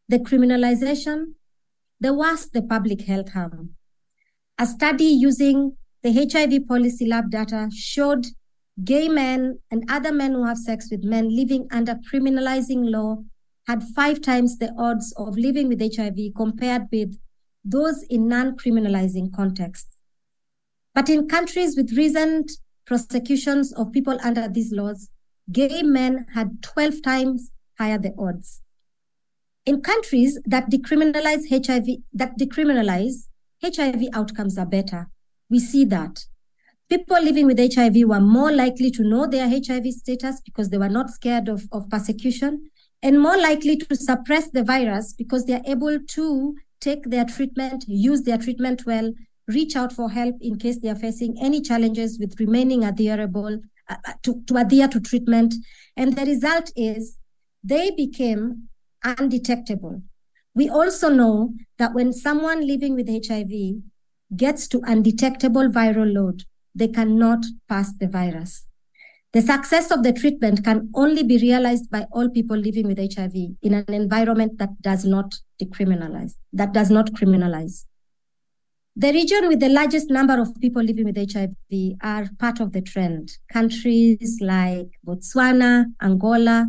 the 0.08 0.20
criminalization, 0.20 1.34
the 2.06 2.14
worse 2.14 2.46
the 2.54 2.62
public 2.62 3.02
health 3.02 3.32
harm. 3.34 3.72
A 4.60 4.68
study 4.68 5.06
using 5.06 5.76
the 6.04 6.14
HIV 6.14 6.68
policy 6.68 7.08
lab 7.08 7.32
data 7.32 7.68
showed 7.74 8.28
gay 8.84 9.10
men 9.10 9.58
and 9.72 9.84
other 9.90 10.12
men 10.12 10.34
who 10.34 10.46
have 10.46 10.60
sex 10.60 10.90
with 10.92 11.04
men 11.04 11.36
living 11.36 11.68
under 11.72 11.98
criminalizing 12.14 12.92
law 12.92 13.24
had 13.68 13.82
five 13.96 14.22
times 14.22 14.60
the 14.60 14.72
odds 14.78 15.16
of 15.18 15.36
living 15.36 15.68
with 15.68 15.82
HIV 15.82 16.36
compared 16.38 16.84
with 16.92 17.18
those 17.64 18.04
in 18.12 18.28
non 18.28 18.56
criminalizing 18.56 19.34
contexts. 19.34 19.98
But 20.94 21.10
in 21.10 21.28
countries 21.28 21.76
with 21.76 21.98
recent 21.98 22.52
prosecutions 22.86 23.74
of 23.74 23.92
people 23.92 24.20
under 24.24 24.48
these 24.48 24.72
laws, 24.72 25.10
gay 25.52 25.82
men 25.82 26.28
had 26.36 26.62
12 26.62 27.02
times 27.02 27.50
higher 27.80 27.98
the 27.98 28.14
odds. 28.20 28.62
In 29.66 29.82
countries 29.82 30.40
that 30.46 30.70
decriminalize 30.70 31.50
HIV, 31.50 31.88
that 32.14 32.38
decriminalize, 32.38 33.28
HIV 33.64 34.10
outcomes 34.14 34.58
are 34.58 34.66
better. 34.66 35.10
We 35.50 35.60
see 35.60 35.86
that. 35.86 36.26
People 36.88 37.20
living 37.22 37.48
with 37.48 37.58
HIV 37.58 38.08
were 38.08 38.20
more 38.20 38.52
likely 38.52 38.92
to 38.92 39.04
know 39.04 39.26
their 39.26 39.50
HIV 39.50 39.88
status 39.88 40.40
because 40.46 40.70
they 40.70 40.78
were 40.78 40.90
not 40.90 41.10
scared 41.10 41.50
of, 41.50 41.68
of 41.72 41.90
persecution 41.90 42.70
and 43.02 43.20
more 43.20 43.38
likely 43.38 43.76
to 43.78 43.96
suppress 43.96 44.52
the 44.52 44.64
virus 44.64 45.14
because 45.14 45.46
they're 45.46 45.64
able 45.66 45.98
to 46.00 46.56
take 46.80 47.10
their 47.10 47.26
treatment, 47.26 47.86
use 47.88 48.22
their 48.22 48.38
treatment 48.38 48.84
well, 48.86 49.12
reach 49.48 49.76
out 49.76 49.92
for 49.92 50.12
help 50.12 50.36
in 50.42 50.58
case 50.60 50.80
they 50.80 50.90
are 50.90 50.96
facing 50.96 51.36
any 51.42 51.60
challenges 51.62 52.20
with 52.20 52.40
remaining 52.40 52.84
adherable 52.84 53.60
uh, 53.90 53.96
uh, 54.08 54.14
to, 54.22 54.44
to 54.46 54.58
adhere 54.58 54.88
to 54.88 55.00
treatment. 55.00 55.56
And 55.98 56.16
the 56.16 56.26
result 56.26 56.72
is 56.76 57.18
they 57.64 57.90
became 57.92 58.70
undetectable. 59.06 60.02
We 60.56 60.70
also 60.70 61.10
know 61.10 61.54
that 61.78 61.94
when 61.94 62.14
someone 62.14 62.66
living 62.66 62.96
with 62.96 63.08
HIV 63.08 63.82
gets 64.36 64.68
to 64.70 64.82
undetectable 64.86 65.70
viral 65.70 66.14
load, 66.14 66.44
they 66.74 66.88
cannot 66.88 67.46
pass 67.70 67.94
the 67.94 68.08
virus. 68.08 68.66
The 69.34 69.42
success 69.42 69.92
of 69.92 70.04
the 70.04 70.14
treatment 70.14 70.64
can 70.64 70.90
only 70.96 71.22
be 71.22 71.38
realized 71.38 71.90
by 71.92 72.06
all 72.14 72.30
people 72.30 72.56
living 72.56 72.88
with 72.88 72.98
HIV 72.98 73.36
in 73.62 73.74
an 73.74 73.94
environment 73.94 74.58
that 74.60 74.82
does 74.82 75.04
not 75.04 75.36
decriminalize, 75.62 76.36
that 76.54 76.74
does 76.74 76.90
not 76.90 77.12
criminalize. 77.12 77.86
The 78.96 79.12
region 79.12 79.50
with 79.50 79.60
the 79.60 79.68
largest 79.68 80.10
number 80.10 80.40
of 80.40 80.56
people 80.62 80.82
living 80.82 81.04
with 81.04 81.18
HIV 81.18 81.98
are 82.02 82.30
part 82.40 82.62
of 82.62 82.72
the 82.72 82.82
trend. 82.82 83.30
Countries 83.52 84.38
like 84.40 84.88
Botswana, 85.06 85.88
Angola, 86.02 86.66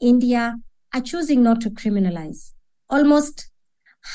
India 0.00 0.56
are 0.94 1.00
choosing 1.00 1.42
not 1.42 1.60
to 1.62 1.70
criminalize. 1.70 2.52
Almost 2.90 3.50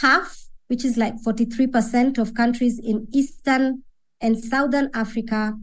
half, 0.01 0.45
which 0.67 0.83
is 0.85 0.97
like 0.97 1.15
43% 1.25 2.17
of 2.17 2.33
countries 2.33 2.79
in 2.79 3.07
Eastern 3.13 3.83
and 4.21 4.37
Southern 4.37 4.89
Africa 4.93 5.55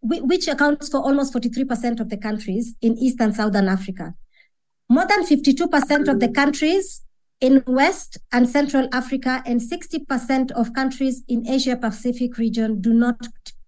which 0.00 0.46
accounts 0.48 0.88
for 0.88 0.98
almost 0.98 1.34
43% 1.34 2.00
of 2.00 2.08
the 2.08 2.16
countries 2.16 2.74
in 2.80 2.96
East 2.98 3.20
and 3.20 3.34
Southern 3.34 3.68
Africa. 3.68 4.14
More 4.88 5.06
than 5.06 5.24
52% 5.24 6.08
of 6.08 6.20
the 6.20 6.28
countries 6.28 7.02
in 7.40 7.62
West 7.66 8.18
and 8.32 8.48
Central 8.48 8.88
Africa 8.92 9.42
and 9.44 9.60
60% 9.60 10.50
of 10.52 10.72
countries 10.72 11.22
in 11.28 11.46
Asia 11.46 11.76
Pacific 11.76 12.38
region 12.38 12.80
do 12.80 12.92
not 12.92 13.26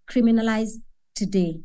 criminalize 0.08 0.72
today. 1.14 1.60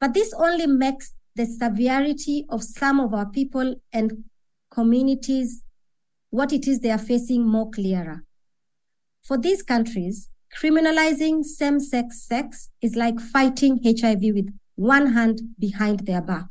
But 0.00 0.14
this 0.14 0.32
only 0.34 0.66
makes 0.66 1.14
the 1.36 1.46
severity 1.46 2.46
of 2.48 2.62
some 2.62 2.98
of 2.98 3.14
our 3.14 3.30
people 3.30 3.76
and 3.92 4.24
communities, 4.70 5.62
what 6.30 6.52
it 6.52 6.66
is 6.66 6.80
they 6.80 6.90
are 6.90 6.98
facing 6.98 7.46
more 7.46 7.70
clearer. 7.70 8.24
For 9.22 9.38
these 9.38 9.62
countries, 9.62 10.28
Criminalizing 10.54 11.44
same 11.44 11.80
sex 11.80 12.22
sex 12.22 12.70
is 12.80 12.96
like 12.96 13.20
fighting 13.20 13.78
HIV 13.84 14.20
with 14.34 14.48
one 14.76 15.12
hand 15.12 15.42
behind 15.58 16.00
their 16.00 16.22
back. 16.22 16.46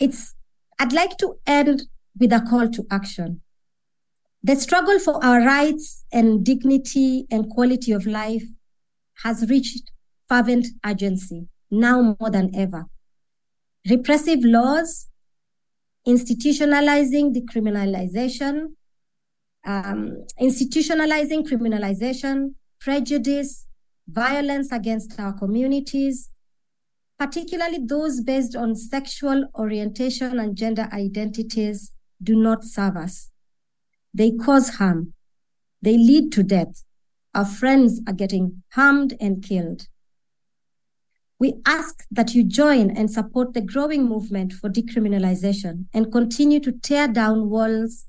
It's, 0.00 0.34
I'd 0.80 0.92
like 0.92 1.16
to 1.18 1.38
end 1.46 1.84
with 2.18 2.32
a 2.32 2.40
call 2.40 2.68
to 2.70 2.86
action. 2.90 3.40
The 4.42 4.56
struggle 4.56 4.98
for 4.98 5.24
our 5.24 5.42
rights 5.42 6.04
and 6.12 6.44
dignity 6.44 7.26
and 7.30 7.48
quality 7.48 7.92
of 7.92 8.04
life 8.04 8.42
has 9.22 9.48
reached 9.48 9.92
fervent 10.28 10.66
urgency 10.84 11.46
now 11.70 12.16
more 12.18 12.30
than 12.30 12.50
ever. 12.56 12.86
Repressive 13.88 14.44
laws, 14.44 15.08
institutionalizing 16.06 17.34
decriminalization, 17.34 18.74
um, 19.64 20.24
institutionalizing 20.40 21.46
criminalization, 21.48 22.54
prejudice, 22.80 23.66
violence 24.08 24.72
against 24.72 25.18
our 25.18 25.32
communities, 25.32 26.30
particularly 27.18 27.78
those 27.84 28.20
based 28.20 28.56
on 28.56 28.74
sexual 28.74 29.44
orientation 29.56 30.38
and 30.38 30.56
gender 30.56 30.88
identities, 30.92 31.92
do 32.22 32.36
not 32.36 32.64
serve 32.64 32.96
us. 32.96 33.30
They 34.14 34.32
cause 34.32 34.76
harm. 34.76 35.14
They 35.80 35.96
lead 35.96 36.32
to 36.32 36.42
death. 36.42 36.84
Our 37.34 37.44
friends 37.44 38.00
are 38.06 38.12
getting 38.12 38.62
harmed 38.72 39.14
and 39.20 39.42
killed. 39.42 39.88
We 41.42 41.54
ask 41.66 42.04
that 42.12 42.36
you 42.36 42.44
join 42.44 42.96
and 42.96 43.10
support 43.10 43.52
the 43.52 43.62
growing 43.62 44.04
movement 44.04 44.52
for 44.52 44.70
decriminalization 44.70 45.86
and 45.92 46.12
continue 46.12 46.60
to 46.60 46.70
tear 46.70 47.08
down 47.08 47.50
walls 47.50 48.04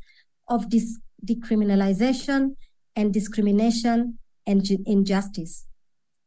of 0.50 0.70
dis- 0.70 1.00
decriminalization 1.26 2.56
and 2.96 3.12
discrimination 3.12 4.20
and 4.46 4.64
injustice. 4.86 5.66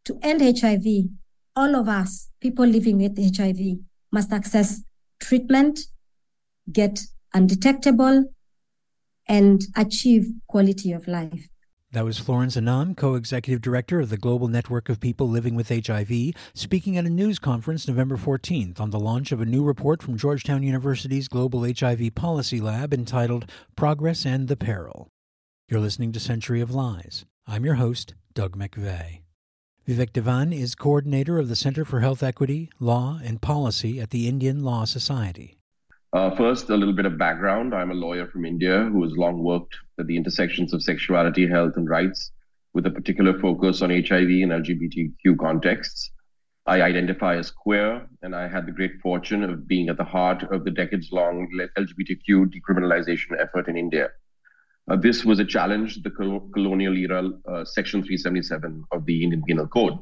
To 0.06 0.18
end 0.20 0.40
HIV, 0.40 0.84
all 1.54 1.76
of 1.76 1.88
us, 1.88 2.28
people 2.40 2.66
living 2.66 2.98
with 2.98 3.16
HIV, 3.36 3.78
must 4.10 4.32
access 4.32 4.82
treatment, 5.20 5.78
get 6.72 6.98
undetectable, 7.32 8.24
and 9.28 9.62
achieve 9.76 10.26
quality 10.48 10.90
of 10.90 11.06
life. 11.06 11.46
That 11.96 12.04
was 12.04 12.18
Florence 12.18 12.58
Anam, 12.58 12.94
co 12.94 13.14
executive 13.14 13.62
director 13.62 14.00
of 14.00 14.10
the 14.10 14.18
Global 14.18 14.48
Network 14.48 14.90
of 14.90 15.00
People 15.00 15.30
Living 15.30 15.54
with 15.54 15.70
HIV, 15.70 16.34
speaking 16.52 16.98
at 16.98 17.06
a 17.06 17.08
news 17.08 17.38
conference 17.38 17.88
November 17.88 18.18
14th 18.18 18.78
on 18.78 18.90
the 18.90 19.00
launch 19.00 19.32
of 19.32 19.40
a 19.40 19.46
new 19.46 19.64
report 19.64 20.02
from 20.02 20.18
Georgetown 20.18 20.62
University's 20.62 21.26
Global 21.26 21.64
HIV 21.64 22.14
Policy 22.14 22.60
Lab 22.60 22.92
entitled 22.92 23.50
Progress 23.76 24.26
and 24.26 24.46
the 24.46 24.58
Peril. 24.58 25.08
You're 25.70 25.80
listening 25.80 26.12
to 26.12 26.20
Century 26.20 26.60
of 26.60 26.70
Lies. 26.70 27.24
I'm 27.46 27.64
your 27.64 27.76
host, 27.76 28.12
Doug 28.34 28.58
McVay. 28.58 29.20
Vivek 29.88 30.12
Divan 30.12 30.52
is 30.52 30.74
coordinator 30.74 31.38
of 31.38 31.48
the 31.48 31.56
Center 31.56 31.86
for 31.86 32.00
Health 32.00 32.22
Equity, 32.22 32.68
Law, 32.78 33.20
and 33.24 33.40
Policy 33.40 33.98
at 34.02 34.10
the 34.10 34.28
Indian 34.28 34.62
Law 34.62 34.84
Society. 34.84 35.56
Uh, 36.16 36.34
first, 36.34 36.70
a 36.70 36.74
little 36.74 36.94
bit 36.94 37.04
of 37.04 37.18
background. 37.18 37.74
I'm 37.74 37.90
a 37.90 37.94
lawyer 37.94 38.26
from 38.26 38.46
India 38.46 38.84
who 38.84 39.02
has 39.02 39.12
long 39.18 39.42
worked 39.42 39.76
at 40.00 40.06
the 40.06 40.16
intersections 40.16 40.72
of 40.72 40.82
sexuality, 40.82 41.46
health, 41.46 41.74
and 41.76 41.86
rights 41.86 42.32
with 42.72 42.86
a 42.86 42.90
particular 42.90 43.38
focus 43.38 43.82
on 43.82 43.90
HIV 43.90 44.30
and 44.44 44.50
LGBTQ 44.50 45.38
contexts. 45.38 46.10
I 46.64 46.80
identify 46.80 47.36
as 47.36 47.50
queer, 47.50 48.08
and 48.22 48.34
I 48.34 48.48
had 48.48 48.64
the 48.64 48.72
great 48.72 48.98
fortune 49.02 49.44
of 49.44 49.68
being 49.68 49.90
at 49.90 49.98
the 49.98 50.04
heart 50.04 50.42
of 50.44 50.64
the 50.64 50.70
decades 50.70 51.12
long 51.12 51.50
LGBTQ 51.76 52.50
decriminalization 52.50 53.38
effort 53.38 53.68
in 53.68 53.76
India. 53.76 54.08
Uh, 54.90 54.96
this 54.96 55.22
was 55.22 55.38
a 55.38 55.44
challenge 55.44 56.02
the 56.02 56.10
colonial 56.54 56.96
era, 56.96 57.30
uh, 57.46 57.62
Section 57.62 58.00
377 58.02 58.84
of 58.90 59.04
the 59.04 59.22
Indian 59.22 59.42
Penal 59.42 59.68
Code 59.68 59.98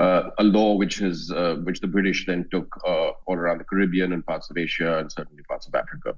uh, 0.00 0.30
a 0.38 0.44
law 0.44 0.74
which 0.74 0.98
has 0.98 1.30
uh, 1.30 1.56
which 1.64 1.80
the 1.80 1.86
British 1.86 2.26
then 2.26 2.48
took 2.50 2.68
uh, 2.86 3.10
all 3.26 3.36
around 3.36 3.58
the 3.58 3.64
Caribbean 3.64 4.12
and 4.12 4.24
parts 4.24 4.50
of 4.50 4.56
Asia 4.56 4.98
and 4.98 5.12
certainly 5.12 5.42
parts 5.44 5.66
of 5.66 5.74
Africa. 5.74 6.14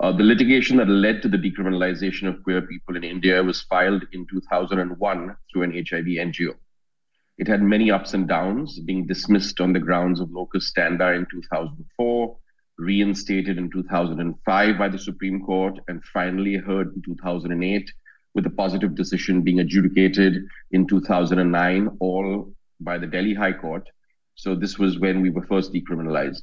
Uh, 0.00 0.12
the 0.12 0.24
litigation 0.24 0.76
that 0.76 0.88
led 0.88 1.22
to 1.22 1.28
the 1.28 1.38
decriminalization 1.38 2.28
of 2.28 2.42
queer 2.42 2.60
people 2.62 2.96
in 2.96 3.04
India 3.04 3.42
was 3.42 3.62
filed 3.62 4.04
in 4.12 4.26
2001 4.26 5.36
through 5.50 5.62
an 5.62 5.72
HIV 5.72 6.04
NGO. 6.04 6.54
It 7.38 7.48
had 7.48 7.62
many 7.62 7.90
ups 7.90 8.14
and 8.14 8.28
downs, 8.28 8.78
being 8.80 9.06
dismissed 9.06 9.60
on 9.60 9.72
the 9.72 9.80
grounds 9.80 10.20
of 10.20 10.30
locus 10.30 10.72
standi 10.72 11.16
in 11.16 11.26
2004, 11.30 12.36
reinstated 12.78 13.56
in 13.56 13.70
2005 13.70 14.78
by 14.78 14.88
the 14.88 14.98
Supreme 14.98 15.40
Court, 15.44 15.78
and 15.88 16.04
finally 16.12 16.56
heard 16.56 16.94
in 16.94 17.02
2008 17.02 17.90
with 18.34 18.46
a 18.46 18.50
positive 18.50 18.94
decision 18.94 19.42
being 19.42 19.60
adjudicated 19.60 20.44
in 20.72 20.86
2009, 20.86 21.96
all 22.00 22.52
by 22.80 22.98
the 22.98 23.06
Delhi 23.06 23.34
High 23.34 23.52
Court. 23.52 23.88
So 24.34 24.54
this 24.54 24.78
was 24.78 24.98
when 24.98 25.22
we 25.22 25.30
were 25.30 25.46
first 25.46 25.72
decriminalized. 25.72 26.42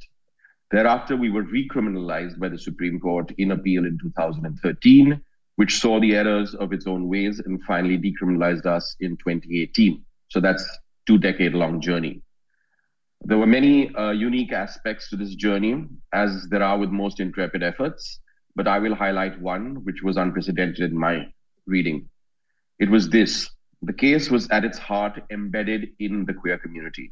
Thereafter, 0.70 1.16
we 1.16 1.30
were 1.30 1.44
recriminalized 1.44 2.38
by 2.38 2.48
the 2.48 2.58
Supreme 2.58 2.98
Court 2.98 3.30
in 3.36 3.50
appeal 3.50 3.84
in 3.84 3.98
2013, 4.00 5.20
which 5.56 5.78
saw 5.80 6.00
the 6.00 6.16
errors 6.16 6.54
of 6.54 6.72
its 6.72 6.86
own 6.86 7.08
ways 7.08 7.40
and 7.44 7.62
finally 7.64 7.98
decriminalized 7.98 8.64
us 8.64 8.96
in 9.00 9.18
2018. 9.18 10.02
So 10.28 10.40
that's 10.40 10.66
two 11.06 11.18
decade 11.18 11.52
long 11.52 11.80
journey. 11.82 12.22
There 13.24 13.36
were 13.36 13.46
many 13.46 13.94
uh, 13.94 14.12
unique 14.12 14.52
aspects 14.52 15.10
to 15.10 15.16
this 15.16 15.34
journey, 15.34 15.84
as 16.14 16.48
there 16.48 16.62
are 16.62 16.78
with 16.78 16.90
most 16.90 17.20
intrepid 17.20 17.62
efforts, 17.62 18.20
but 18.56 18.66
I 18.66 18.78
will 18.78 18.94
highlight 18.94 19.40
one 19.40 19.84
which 19.84 20.02
was 20.02 20.16
unprecedented 20.16 20.90
in 20.90 20.98
my 20.98 21.26
reading. 21.66 22.08
It 22.78 22.90
was 22.90 23.08
this 23.08 23.48
the 23.82 23.92
case 23.92 24.30
was 24.30 24.48
at 24.50 24.64
its 24.64 24.78
heart 24.78 25.20
embedded 25.30 25.88
in 25.98 26.24
the 26.24 26.34
queer 26.34 26.56
community. 26.56 27.10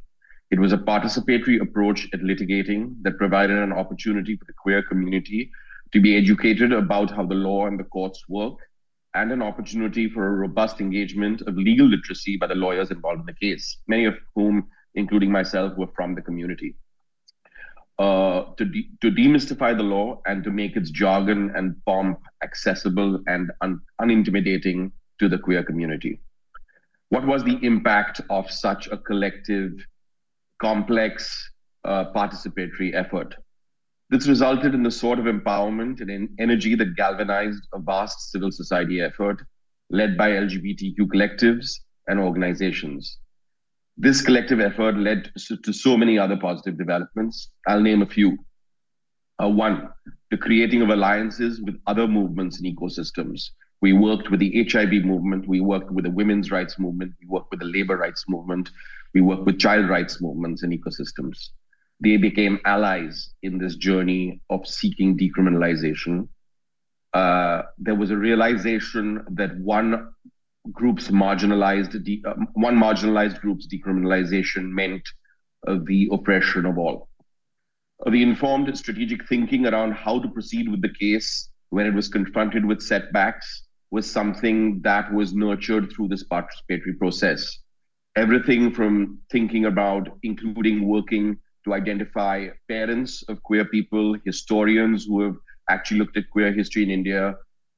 It 0.53 0.61
was 0.61 0.73
a 0.73 0.79
participatory 0.79 1.61
approach 1.61 2.09
at 2.13 2.21
litigating 2.21 2.95
that 3.03 3.19
provided 3.19 3.59
an 3.59 3.73
opportunity 3.73 4.37
for 4.37 4.45
the 4.45 4.53
queer 4.53 4.83
community 4.83 5.51
to 5.93 6.01
be 6.01 6.17
educated 6.17 6.73
about 6.73 7.11
how 7.11 7.27
the 7.27 7.35
law 7.35 7.67
and 7.67 7.79
the 7.79 7.85
courts 7.85 8.23
work, 8.29 8.55
and 9.15 9.33
an 9.33 9.43
opportunity 9.43 10.09
for 10.09 10.29
a 10.29 10.37
robust 10.37 10.81
engagement 10.81 11.43
of 11.43 11.57
legal 11.57 11.87
literacy 11.87 12.37
by 12.37 12.47
the 12.47 12.55
lawyers 12.55 12.93
involved 12.93 13.21
in 13.21 13.27
the 13.27 13.35
case, 13.35 13.79
many 13.89 14.05
of 14.05 14.15
whom, 14.37 14.69
including 14.95 15.33
myself, 15.33 15.77
were 15.77 15.91
from 15.97 16.15
the 16.15 16.23
community. 16.23 16.77
Uh, 17.99 18.45
to, 18.57 18.65
de- 18.65 18.89
to 19.01 19.11
demystify 19.11 19.77
the 19.77 19.83
law 19.83 20.21
and 20.27 20.45
to 20.45 20.51
make 20.51 20.77
its 20.77 20.91
jargon 20.91 21.53
and 21.57 21.75
pomp 21.85 22.21
accessible 22.42 23.20
and 23.26 23.50
un- 23.61 23.81
unintimidating 24.00 24.90
to 25.18 25.29
the 25.29 25.38
queer 25.38 25.62
community. 25.62 26.20
What 27.11 27.26
was 27.26 27.44
the 27.44 27.59
impact 27.62 28.20
of 28.31 28.50
such 28.50 28.87
a 28.88 28.96
collective, 28.96 29.72
complex, 30.61 31.50
uh, 31.85 32.12
participatory 32.12 32.94
effort? 32.94 33.35
This 34.11 34.26
resulted 34.26 34.74
in 34.74 34.83
the 34.83 34.90
sort 34.90 35.18
of 35.18 35.26
empowerment 35.26 36.00
and 36.00 36.29
energy 36.38 36.74
that 36.74 36.96
galvanized 36.96 37.62
a 37.72 37.79
vast 37.79 38.31
civil 38.33 38.50
society 38.50 39.00
effort 39.00 39.42
led 39.90 40.16
by 40.16 40.31
LGBTQ 40.31 40.98
collectives 41.00 41.70
and 42.09 42.18
organizations. 42.18 43.18
This 43.96 44.22
collective 44.22 44.61
effort 44.61 44.96
led 44.96 45.31
to 45.64 45.72
so 45.72 45.96
many 45.96 46.18
other 46.18 46.37
positive 46.37 46.79
developments. 46.79 47.50
I'll 47.66 47.81
name 47.81 48.03
a 48.03 48.07
few. 48.07 48.38
Uh, 49.42 49.48
one, 49.48 49.88
the 50.31 50.37
creating 50.37 50.83
of 50.83 50.90
alliances 50.90 51.61
with 51.62 51.81
other 51.87 52.07
movements 52.07 52.61
and 52.61 52.76
ecosystems. 52.76 53.50
We 53.81 53.92
worked 53.94 54.31
with 54.31 54.40
the 54.40 54.68
HIV 54.70 55.05
movement, 55.05 55.48
we 55.48 55.61
worked 55.61 55.90
with 55.90 56.05
the 56.05 56.11
women's 56.11 56.50
rights 56.50 56.79
movement, 56.79 57.14
we 57.20 57.26
worked 57.26 57.50
with 57.50 57.61
the 57.61 57.66
labor 57.66 57.96
rights 57.96 58.24
movement, 58.29 58.70
we 59.14 59.22
worked 59.22 59.44
with 59.46 59.59
child 59.59 59.88
rights 59.88 60.20
movements 60.20 60.62
and 60.62 60.72
ecosystems. 60.72 61.48
They 62.00 62.16
became 62.18 62.61
allies 62.66 63.31
in 63.42 63.59
this 63.59 63.76
journey 63.76 64.40
of 64.50 64.66
seeking 64.66 65.18
decriminalization. 65.18 66.29
Uh, 67.14 67.62
there 67.79 67.94
was 67.94 68.11
a 68.11 68.16
realization 68.16 69.24
that 69.33 69.57
one 69.59 70.12
groups 70.72 71.09
marginalized, 71.09 72.05
de- 72.05 72.22
uh, 72.26 72.35
one 72.53 72.76
marginalized 72.76 73.40
group's 73.40 73.66
decriminalization 73.66 74.70
meant 74.70 75.03
uh, 75.66 75.79
the 75.87 76.09
oppression 76.12 76.66
of 76.66 76.79
all. 76.79 77.10
The 78.07 78.23
informed 78.23 78.77
strategic 78.79 79.29
thinking 79.29 79.67
around 79.67 79.93
how 79.93 80.21
to 80.21 80.29
proceed 80.29 80.69
with 80.69 80.81
the 80.81 80.89
case 80.89 81.51
when 81.69 81.87
it 81.87 81.93
was 81.93 82.09
confronted 82.09 82.65
with 82.65 82.83
setbacks 82.83 83.67
was 83.91 84.11
something 84.11 84.81
that 84.83 85.13
was 85.13 85.35
nurtured 85.35 85.93
through 85.93 86.09
this 86.09 86.25
participatory 86.25 86.99
process. 86.99 87.59
Everything 88.17 88.73
from 88.73 89.19
thinking 89.31 89.67
about 89.67 90.09
including 90.23 90.89
working 90.89 91.37
to 91.65 91.75
identify 91.75 92.49
parents 92.69 93.23
of 93.29 93.43
queer 93.43 93.67
people, 93.67 94.17
historians 94.25 95.05
who 95.05 95.21
have 95.21 95.37
actually 95.69 95.99
looked 95.99 96.17
at 96.17 96.31
queer 96.31 96.53
history 96.53 96.83
in 96.83 96.91
India, 96.91 97.37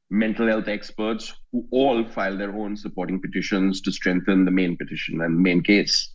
mental 0.09 0.47
health 0.47 0.69
experts 0.69 1.35
who 1.51 1.67
all 1.73 2.05
filed 2.05 2.39
their 2.39 2.55
own 2.55 2.77
supporting 2.77 3.21
petitions 3.21 3.81
to 3.81 3.91
strengthen 3.91 4.45
the 4.45 4.51
main 4.51 4.77
petition 4.77 5.21
and 5.23 5.37
main 5.37 5.63
case. 5.63 6.12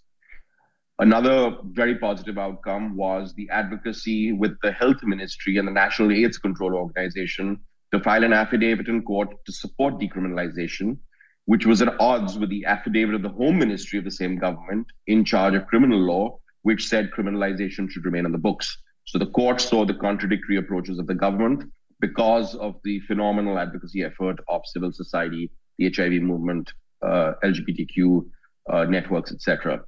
Another 0.99 1.55
very 1.63 1.95
positive 1.95 2.39
outcome 2.39 2.95
was 2.97 3.36
the 3.36 3.47
advocacy 3.51 4.31
with 4.31 4.57
the 4.63 4.71
health 4.71 5.03
ministry 5.03 5.57
and 5.57 5.67
the 5.67 5.71
National 5.71 6.12
AIDS 6.12 6.39
Control 6.39 6.73
Organization 6.73 7.60
to 7.93 7.99
file 7.99 8.23
an 8.23 8.33
affidavit 8.33 8.88
in 8.88 9.03
court 9.03 9.29
to 9.45 9.51
support 9.51 9.99
decriminalization, 9.99 10.97
which 11.45 11.67
was 11.67 11.83
at 11.83 11.99
odds 11.99 12.39
with 12.39 12.49
the 12.49 12.65
affidavit 12.65 13.13
of 13.13 13.21
the 13.21 13.29
Home 13.29 13.60
Ministry 13.60 13.99
of 13.99 14.05
the 14.05 14.12
same 14.12 14.39
government 14.39 14.88
in 15.05 15.23
charge 15.23 15.53
of 15.53 15.67
criminal 15.67 15.99
law, 15.99 16.39
which 16.63 16.88
said 16.88 17.12
criminalization 17.12 17.88
should 17.89 18.03
remain 18.03 18.25
on 18.25 18.31
the 18.31 18.38
books. 18.39 18.75
So 19.05 19.19
the 19.19 19.27
court 19.27 19.62
saw 19.62 19.86
the 19.86 19.93
contradictory 19.93 20.57
approaches 20.57 20.97
of 20.97 21.05
the 21.05 21.13
government 21.13 21.63
because 21.99 22.55
of 22.55 22.75
the 22.83 23.01
phenomenal 23.01 23.60
advocacy 23.60 24.03
effort 24.03 24.39
of 24.49 24.62
civil 24.65 24.91
society, 24.91 25.51
the 25.77 25.93
HIV 25.95 26.23
movement, 26.23 26.73
uh, 27.03 27.33
LGBTQ 27.43 28.27
uh, 28.71 28.86
networks, 28.86 29.31
etc. 29.31 29.83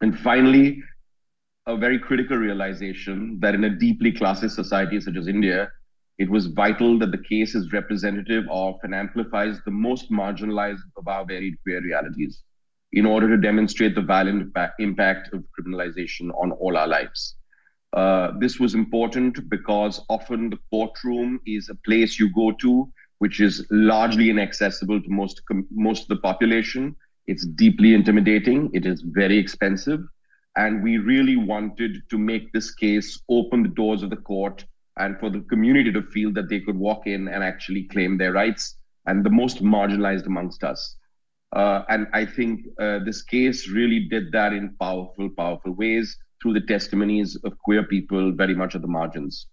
And 0.00 0.18
finally, 0.18 0.82
a 1.66 1.76
very 1.76 1.98
critical 1.98 2.36
realization 2.36 3.38
that 3.40 3.54
in 3.54 3.64
a 3.64 3.70
deeply 3.70 4.12
classist 4.12 4.52
society 4.52 5.00
such 5.00 5.16
as 5.16 5.28
India, 5.28 5.70
it 6.18 6.28
was 6.28 6.46
vital 6.46 6.98
that 6.98 7.12
the 7.12 7.24
case 7.28 7.54
is 7.54 7.72
representative 7.72 8.44
of 8.50 8.74
and 8.82 8.94
amplifies 8.94 9.58
the 9.64 9.70
most 9.70 10.10
marginalized 10.10 10.82
of 10.96 11.08
our 11.08 11.24
varied 11.24 11.56
queer 11.62 11.80
realities 11.82 12.42
in 12.92 13.06
order 13.06 13.28
to 13.28 13.36
demonstrate 13.36 13.94
the 13.94 14.02
violent 14.02 14.52
impact 14.78 15.32
of 15.32 15.44
criminalization 15.58 16.30
on 16.40 16.52
all 16.52 16.76
our 16.76 16.88
lives. 16.88 17.36
Uh, 17.92 18.32
this 18.38 18.58
was 18.58 18.74
important 18.74 19.48
because 19.48 20.00
often 20.08 20.50
the 20.50 20.58
courtroom 20.70 21.40
is 21.46 21.68
a 21.68 21.74
place 21.74 22.18
you 22.18 22.32
go 22.34 22.52
to 22.52 22.90
which 23.20 23.38
is 23.38 23.66
largely 23.70 24.30
inaccessible 24.30 25.00
to 25.00 25.10
most 25.10 25.42
most 25.70 26.02
of 26.02 26.08
the 26.08 26.16
population. 26.16 26.96
It's 27.30 27.46
deeply 27.46 27.94
intimidating. 27.94 28.70
It 28.74 28.84
is 28.84 29.02
very 29.02 29.38
expensive, 29.38 30.00
and 30.56 30.82
we 30.82 30.98
really 30.98 31.36
wanted 31.36 32.02
to 32.10 32.18
make 32.18 32.52
this 32.52 32.74
case 32.74 33.20
open 33.28 33.62
the 33.62 33.68
doors 33.68 34.02
of 34.02 34.10
the 34.10 34.16
court 34.16 34.64
and 34.96 35.16
for 35.20 35.30
the 35.30 35.42
community 35.42 35.92
to 35.92 36.02
feel 36.02 36.32
that 36.32 36.48
they 36.48 36.58
could 36.58 36.76
walk 36.76 37.06
in 37.06 37.28
and 37.28 37.44
actually 37.44 37.84
claim 37.84 38.18
their 38.18 38.32
rights 38.32 38.78
and 39.06 39.24
the 39.24 39.30
most 39.30 39.62
marginalized 39.62 40.26
amongst 40.26 40.64
us. 40.64 40.96
Uh, 41.54 41.82
and 41.88 42.08
I 42.12 42.26
think 42.26 42.66
uh, 42.80 42.98
this 43.04 43.22
case 43.22 43.68
really 43.68 44.08
did 44.08 44.32
that 44.32 44.52
in 44.52 44.74
powerful, 44.80 45.30
powerful 45.30 45.72
ways 45.72 46.16
through 46.42 46.54
the 46.54 46.66
testimonies 46.66 47.38
of 47.44 47.56
queer 47.58 47.84
people 47.84 48.32
very 48.32 48.56
much 48.56 48.74
at 48.74 48.82
the 48.82 48.88
margins. 48.88 49.46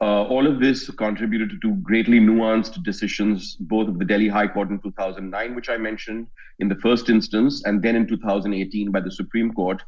Uh, 0.00 0.24
all 0.24 0.46
of 0.46 0.60
this 0.60 0.90
contributed 0.90 1.60
to 1.62 1.74
greatly 1.76 2.18
nuanced 2.18 2.82
decisions, 2.82 3.56
both 3.56 3.88
of 3.88 3.98
the 3.98 4.04
Delhi 4.04 4.28
High 4.28 4.48
Court 4.48 4.70
in 4.70 4.80
2009, 4.80 5.54
which 5.54 5.68
I 5.68 5.76
mentioned 5.76 6.26
in 6.58 6.68
the 6.68 6.74
first 6.76 7.08
instance, 7.08 7.64
and 7.64 7.80
then 7.82 7.96
in 7.96 8.06
2018 8.06 8.90
by 8.90 9.00
the 9.00 9.10
Supreme 9.10 9.52
Court, 9.54 9.82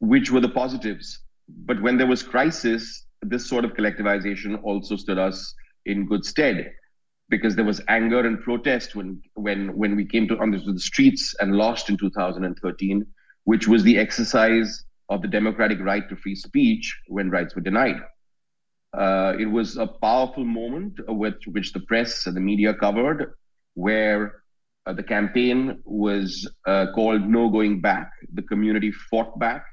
which 0.00 0.30
were 0.30 0.40
the 0.40 0.48
positives. 0.48 1.20
But 1.48 1.80
when 1.80 1.96
there 1.96 2.06
was 2.06 2.22
crisis, 2.22 3.06
this 3.22 3.48
sort 3.48 3.64
of 3.64 3.72
collectivization 3.72 4.62
also 4.62 4.96
stood 4.96 5.18
us 5.18 5.54
in 5.86 6.06
good 6.06 6.24
stead 6.24 6.72
because 7.30 7.56
there 7.56 7.64
was 7.64 7.80
anger 7.88 8.20
and 8.26 8.40
protest 8.42 8.94
when 8.94 9.20
when 9.34 9.76
when 9.76 9.96
we 9.96 10.04
came 10.04 10.28
to 10.28 10.38
onto 10.38 10.58
the 10.60 10.78
streets 10.78 11.34
and 11.40 11.56
lost 11.56 11.88
in 11.90 11.96
2013 11.96 13.06
which 13.44 13.68
was 13.68 13.82
the 13.82 13.98
exercise 13.98 14.84
of 15.08 15.22
the 15.22 15.28
democratic 15.28 15.78
right 15.80 16.08
to 16.08 16.16
free 16.16 16.34
speech 16.34 16.96
when 17.08 17.30
rights 17.30 17.54
were 17.54 17.60
denied 17.60 18.00
uh, 18.94 19.34
it 19.38 19.46
was 19.46 19.76
a 19.76 19.86
powerful 19.86 20.44
moment 20.44 20.98
with 21.08 21.36
which 21.46 21.72
the 21.72 21.80
press 21.80 22.26
and 22.26 22.36
the 22.36 22.40
media 22.40 22.72
covered 22.74 23.34
where 23.74 24.42
uh, 24.86 24.92
the 24.92 25.02
campaign 25.02 25.80
was 25.84 26.50
uh, 26.66 26.86
called 26.94 27.22
no 27.28 27.48
going 27.50 27.80
back 27.80 28.10
the 28.32 28.42
community 28.42 28.90
fought 28.90 29.38
back 29.38 29.64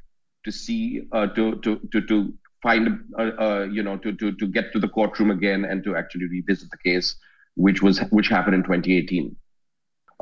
to 0.44 0.52
see 0.52 1.02
uh, 1.12 1.28
to, 1.28 1.56
to 1.62 1.80
to 1.92 2.02
to 2.02 2.34
find 2.62 3.00
uh, 3.18 3.32
uh, 3.40 3.68
you 3.72 3.84
know 3.84 3.98
to, 3.98 4.14
to 4.14 4.32
to 4.34 4.48
get 4.48 4.72
to 4.74 4.80
the 4.80 4.88
courtroom 4.90 5.32
again 5.32 5.66
and 5.66 5.84
to 5.84 5.96
actually 5.96 6.28
revisit 6.28 6.70
the 6.72 6.90
case 6.90 7.16
which 7.56 7.82
was 7.82 8.00
which 8.10 8.28
happened 8.28 8.56
in 8.56 8.64
2018. 8.64 9.36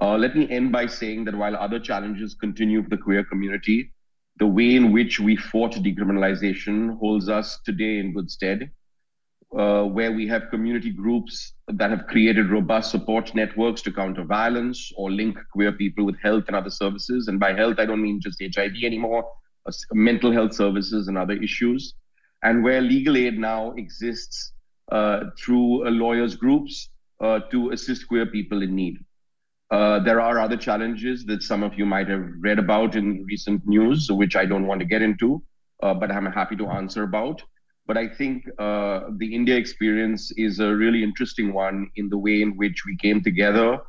Uh, 0.01 0.17
let 0.17 0.36
me 0.36 0.49
end 0.49 0.71
by 0.71 0.86
saying 0.86 1.23
that 1.25 1.36
while 1.36 1.56
other 1.56 1.79
challenges 1.79 2.36
continue 2.36 2.84
for 2.84 2.89
the 2.89 2.97
queer 2.97 3.23
community, 3.23 3.91
the 4.38 4.47
way 4.47 4.75
in 4.75 4.91
which 4.91 5.19
we 5.19 5.36
fought 5.36 5.73
decriminalization 5.73 6.97
holds 6.97 7.29
us 7.29 7.60
today 7.63 7.99
in 7.99 8.13
good 8.13 8.29
stead, 8.29 8.71
uh, 9.58 9.84
where 9.84 10.12
we 10.12 10.28
have 10.28 10.50
community 10.50 10.89
groups 10.89 11.54
that 11.68 11.92
have 11.92 12.08
created 12.08 12.50
robust 12.50 12.89
support 12.89 13.34
networks 13.36 13.82
to 13.84 13.92
counter 13.92 14.24
violence 14.24 14.92
or 14.98 15.12
link 15.12 15.38
queer 15.52 15.72
people 15.72 16.06
with 16.06 16.20
health 16.22 16.46
and 16.48 16.56
other 16.56 16.72
services. 16.72 17.28
And 17.28 17.39
by 17.39 17.54
health, 17.54 17.76
I 17.78 17.86
don't 17.86 18.02
mean 18.02 18.20
just 18.20 18.42
HIV 18.42 18.84
anymore, 18.84 19.30
uh, 19.68 19.72
mental 19.92 20.32
health 20.32 20.56
services 20.56 21.08
and 21.08 21.18
other 21.18 21.34
issues. 21.34 21.94
And 22.42 22.63
where 22.63 22.82
legal 22.82 23.16
aid 23.16 23.38
now 23.38 23.72
exists 23.74 24.54
uh, 24.92 25.26
through 25.38 25.88
uh, 25.88 25.92
lawyers' 25.92 26.36
groups 26.36 26.89
uh, 27.22 27.39
to 27.52 27.72
assist 27.72 28.08
queer 28.08 28.26
people 28.26 28.63
in 28.63 28.76
need. 28.76 28.98
Uh, 29.72 30.00
there 30.00 30.20
are 30.20 30.39
other 30.39 30.58
challenges 30.58 31.26
that 31.26 31.42
some 31.42 31.63
of 31.63 31.78
you 31.78 31.86
might 31.86 32.08
have 32.08 32.28
read 32.39 32.60
about 32.60 32.96
in 32.96 33.24
recent 33.26 33.66
news, 33.66 34.12
which 34.12 34.36
I 34.36 34.46
don't 34.46 34.68
want 34.68 34.80
to 34.80 34.86
get 34.86 35.02
into, 35.02 35.42
but 35.80 36.12
I'm 36.12 36.26
happy 36.26 36.56
to 36.58 36.68
answer 36.68 37.04
about. 37.04 37.42
But 37.86 37.98
I 37.98 38.08
think 38.08 38.48
uh, 38.60 39.02
the 39.17 39.36
India 39.36 39.56
experience 39.56 40.32
is 40.38 40.60
a 40.60 40.74
really 40.74 41.04
interesting 41.04 41.54
one 41.54 41.89
in 41.96 42.10
the 42.10 42.17
way 42.17 42.41
in 42.41 42.56
which 42.56 42.84
we 42.86 42.96
came 42.98 43.22
together, 43.22 43.80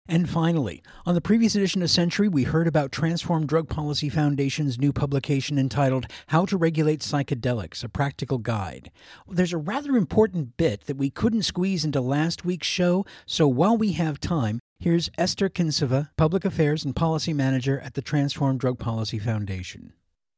And 0.08 0.30
finally, 0.30 0.84
on 1.06 1.16
the 1.16 1.22
previous 1.22 1.56
edition 1.56 1.82
of 1.82 1.90
Century, 1.90 2.28
we 2.28 2.44
heard 2.44 2.68
about 2.68 2.92
Transform 2.92 3.46
Drug 3.46 3.70
Policy 3.70 4.10
Foundation's 4.10 4.78
new 4.78 4.92
publication 4.92 5.58
entitled 5.58 6.06
How 6.28 6.46
to 6.48 6.58
Regulate 6.58 7.00
Psychedelics, 7.00 7.82
a 7.82 7.88
Practical 7.88 8.38
Guide. 8.38 8.92
There's 9.30 9.54
a 9.54 9.58
rather 9.58 9.96
important 9.96 10.58
bit 10.58 10.86
that 10.88 10.98
we 10.98 11.10
couldn't 11.10 11.44
squeeze 11.44 11.86
into 11.86 12.02
last 12.02 12.44
week's 12.44 12.68
show, 12.68 13.06
so 13.26 13.48
while 13.48 13.78
we 13.78 13.94
have 13.94 14.20
time, 14.20 14.60
Here's 14.82 15.12
Esther 15.16 15.48
Kinseva, 15.48 16.10
Public 16.18 16.44
Affairs 16.44 16.84
and 16.84 16.96
Policy 16.96 17.34
Manager 17.34 17.80
at 17.82 17.94
the 17.94 18.02
Transform 18.02 18.58
Drug 18.58 18.80
Policy 18.80 19.20
Foundation. 19.20 19.94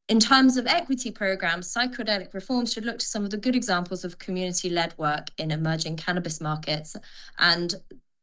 In 0.09 0.19
terms 0.19 0.57
of 0.57 0.67
equity 0.67 1.11
programs, 1.11 1.73
psychedelic 1.73 2.33
reform 2.33 2.65
should 2.65 2.83
look 2.83 2.99
to 2.99 3.05
some 3.05 3.23
of 3.23 3.29
the 3.29 3.37
good 3.37 3.55
examples 3.55 4.03
of 4.03 4.19
community 4.19 4.69
led 4.69 4.93
work 4.97 5.27
in 5.37 5.49
emerging 5.49 5.95
cannabis 5.95 6.41
markets. 6.41 6.97
And 7.39 7.73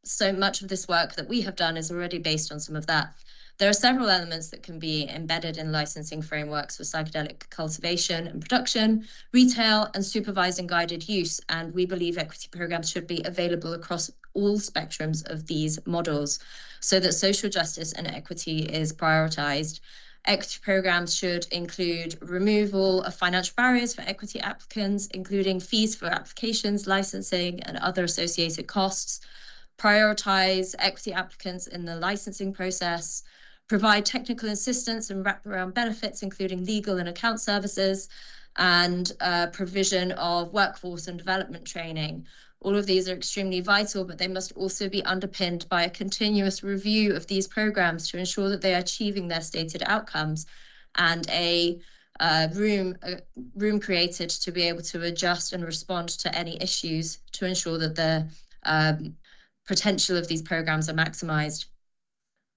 so 0.05 0.33
much 0.33 0.63
of 0.63 0.69
this 0.69 0.89
work 0.89 1.15
that 1.15 1.29
we 1.29 1.43
have 1.43 1.57
done 1.57 1.77
is 1.77 1.91
already 1.91 2.19
based 2.19 2.51
on 2.51 2.61
some 2.61 2.77
of 2.77 2.87
that. 2.87 3.15
There 3.59 3.69
are 3.69 3.75
several 3.75 4.09
elements 4.09 4.49
that 4.49 4.63
can 4.63 4.79
be 4.79 5.07
embedded 5.09 5.59
in 5.59 5.71
licensing 5.71 6.23
frameworks 6.23 6.79
for 6.79 6.85
psychedelic 6.85 7.51
cultivation 7.51 8.27
and 8.27 8.41
production, 8.41 9.07
retail, 9.33 9.91
and 9.95 10.03
supervised 10.03 10.59
and 10.59 10.69
guided 10.69 11.07
use. 11.07 11.43
And 11.51 11.75
we 11.75 11.85
believe 11.85 12.17
equity 12.17 12.49
programs 12.51 12.89
should 12.89 13.07
be 13.07 13.21
available 13.27 13.75
across 13.75 14.11
all 14.33 14.59
spectrums 14.59 15.29
of 15.31 15.47
these 15.47 15.79
models 15.87 16.39
so 16.81 16.99
that 17.01 17.13
social 17.13 17.51
justice 17.51 17.93
and 17.93 18.07
equity 18.07 18.61
is 18.61 18.95
prioritized. 18.95 19.81
Equity 20.25 20.59
programs 20.63 21.15
should 21.15 21.47
include 21.53 22.17
removal 22.23 23.03
of 23.03 23.15
financial 23.15 23.53
barriers 23.57 23.95
for 23.95 24.03
equity 24.03 24.41
applicants, 24.41 25.07
including 25.09 25.61
fees 25.61 25.95
for 25.95 26.07
applications, 26.07 26.87
licensing, 26.87 27.61
and 27.65 27.77
other 27.77 28.05
associated 28.05 28.67
costs. 28.67 29.21
Prioritize 29.81 30.75
equity 30.79 31.14
applicants 31.14 31.66
in 31.66 31.87
the 31.87 31.97
licensing 31.97 32.53
process 32.53 33.23
provide 33.66 34.05
technical 34.05 34.51
assistance 34.51 35.09
and 35.09 35.25
wraparound 35.25 35.73
benefits, 35.73 36.23
including 36.23 36.66
legal 36.66 36.99
and 36.99 37.09
account 37.09 37.40
services, 37.40 38.09
and 38.57 39.12
uh, 39.21 39.47
provision 39.47 40.12
of 40.12 40.53
workforce 40.53 41.07
and 41.09 41.16
development 41.16 41.64
training. 41.64 42.27
All 42.61 42.77
of 42.77 42.85
these 42.85 43.09
are 43.09 43.14
extremely 43.14 43.61
vital, 43.61 44.05
but 44.05 44.19
they 44.19 44.29
must 44.29 44.53
also 44.53 44.87
be 44.87 45.03
underpinned 45.05 45.66
by 45.71 45.85
a 45.85 45.90
continuous 45.90 46.62
review 46.62 47.14
of 47.14 47.27
these 47.27 47.49
programs 47.49 48.11
to 48.11 48.19
ensure 48.19 48.51
that 48.51 48.61
they 48.61 48.75
are 48.75 48.81
achieving 48.81 49.29
their 49.29 49.40
stated 49.40 49.83
outcomes 49.87 50.45
and 50.97 51.27
a 51.31 51.81
uh, 52.19 52.49
room 52.53 52.95
uh, 53.03 53.14
room 53.55 53.81
created 53.81 54.29
to 54.29 54.53
be 54.53 54.64
able 54.64 54.83
to 54.83 55.01
adjust 55.05 55.55
and 55.55 55.64
respond 55.64 56.11
to 56.11 56.37
any 56.37 56.61
issues 56.61 57.21
to 57.33 57.47
ensure 57.47 57.79
that 57.79 57.97
the 57.97 58.29
um, 58.64 59.16
potential 59.66 60.16
of 60.16 60.29
these 60.29 60.42
programs 60.42 60.88
are 60.88 60.94
maximized. 60.94 61.66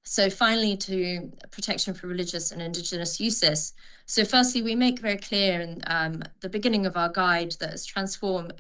So, 0.06 0.30
finally, 0.30 0.76
to 0.78 1.32
protection 1.52 1.94
for 1.94 2.08
religious 2.08 2.52
and 2.52 2.62
indigenous 2.62 3.20
uses. 3.20 3.74
So, 4.06 4.26
firstly, 4.26 4.62
we 4.62 4.76
make 4.76 5.00
very 5.00 5.18
clear 5.18 5.62
in 5.62 5.82
um, 5.88 6.24
the 6.42 6.50
beginning 6.50 6.86
of 6.86 6.98
our 6.98 7.10
guide 7.10 7.56
that 7.60 7.72
as 7.72 7.86
Transform, 7.86 8.52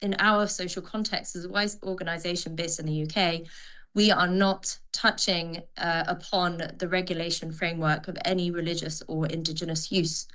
in 0.00 0.14
our 0.20 0.46
social 0.46 0.82
context, 0.82 1.34
as 1.34 1.44
a 1.44 1.48
wise 1.48 1.78
organization 1.82 2.54
based 2.54 2.78
in 2.78 2.86
the 2.86 3.02
UK, 3.02 3.48
we 3.94 4.10
are 4.10 4.28
not 4.28 4.78
touching 4.92 5.62
uh, 5.76 6.04
upon 6.06 6.62
the 6.78 6.88
regulation 6.88 7.52
framework 7.52 8.08
of 8.08 8.16
any 8.24 8.50
religious 8.50 9.02
or 9.08 9.26
indigenous 9.26 9.90
use. 9.90 10.26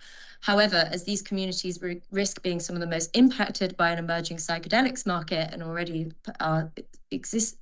However, 0.42 0.88
as 0.92 1.04
these 1.04 1.22
communities 1.22 1.82
risk 2.12 2.42
being 2.42 2.60
some 2.60 2.76
of 2.76 2.80
the 2.80 2.88
most 2.88 3.10
impacted 3.16 3.76
by 3.76 3.92
an 3.92 4.00
emerging 4.00 4.38
psychedelics 4.38 5.06
market 5.06 5.50
and 5.52 5.62
already 5.64 6.12
are 6.40 6.72
exist, 7.12 7.58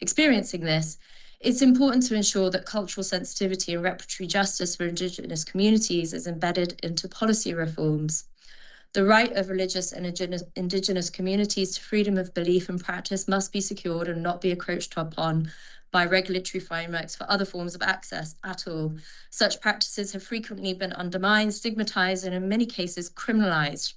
experiencing 0.00 0.62
this, 0.62 0.98
it's 1.40 1.62
important 1.62 2.04
to 2.06 2.14
ensure 2.14 2.50
that 2.50 2.66
cultural 2.66 3.04
sensitivity 3.04 3.74
and 3.74 3.84
reparatory 3.84 4.26
justice 4.26 4.74
for 4.74 4.86
Indigenous 4.86 5.44
communities 5.44 6.12
is 6.12 6.26
embedded 6.26 6.78
into 6.82 7.08
policy 7.08 7.54
reforms. 7.54 8.24
The 8.94 9.04
right 9.04 9.30
of 9.36 9.50
religious 9.50 9.92
and 9.92 10.06
indigenous 10.56 11.10
communities 11.10 11.74
to 11.74 11.80
freedom 11.80 12.18
of 12.18 12.34
belief 12.34 12.68
and 12.68 12.82
practice 12.82 13.28
must 13.28 13.52
be 13.52 13.60
secured 13.60 14.08
and 14.08 14.22
not 14.22 14.40
be 14.40 14.50
encroached 14.50 14.94
upon 14.96 15.52
by 15.90 16.04
regulatory 16.04 16.60
frameworks 16.60 17.16
for 17.16 17.30
other 17.30 17.44
forms 17.44 17.74
of 17.74 17.82
access 17.82 18.34
at 18.44 18.66
all. 18.66 18.96
Such 19.30 19.60
practices 19.60 20.12
have 20.12 20.22
frequently 20.22 20.74
been 20.74 20.92
undermined, 20.92 21.54
stigmatized, 21.54 22.24
and 22.24 22.34
in 22.34 22.48
many 22.48 22.66
cases 22.66 23.10
criminalized. 23.10 23.94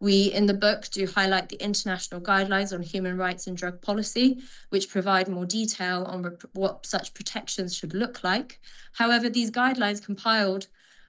We, 0.00 0.32
in 0.32 0.46
the 0.46 0.54
book, 0.54 0.88
do 0.90 1.06
highlight 1.06 1.48
the 1.48 1.56
international 1.56 2.20
guidelines 2.20 2.72
on 2.72 2.82
human 2.82 3.16
rights 3.16 3.48
and 3.48 3.56
drug 3.56 3.80
policy, 3.82 4.42
which 4.68 4.90
provide 4.90 5.28
more 5.28 5.44
detail 5.44 6.04
on 6.04 6.36
what 6.52 6.86
such 6.86 7.14
protections 7.14 7.74
should 7.74 7.94
look 7.94 8.22
like. 8.22 8.60
However, 8.92 9.28
these 9.28 9.50
guidelines 9.50 10.04
compiled 10.04 10.68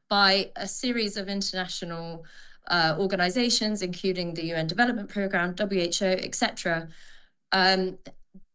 by 0.10 0.52
a 0.56 0.68
series 0.68 1.18
of 1.18 1.30
international 1.30 2.26
uh, 2.68 2.96
organizations, 2.98 3.84
including 3.84 4.34
the 4.34 4.46
UN 4.54 4.68
Development 4.68 5.08
Programme, 5.08 5.56
WHO, 5.56 6.06
etc. 6.06 6.90
Um, 7.52 7.98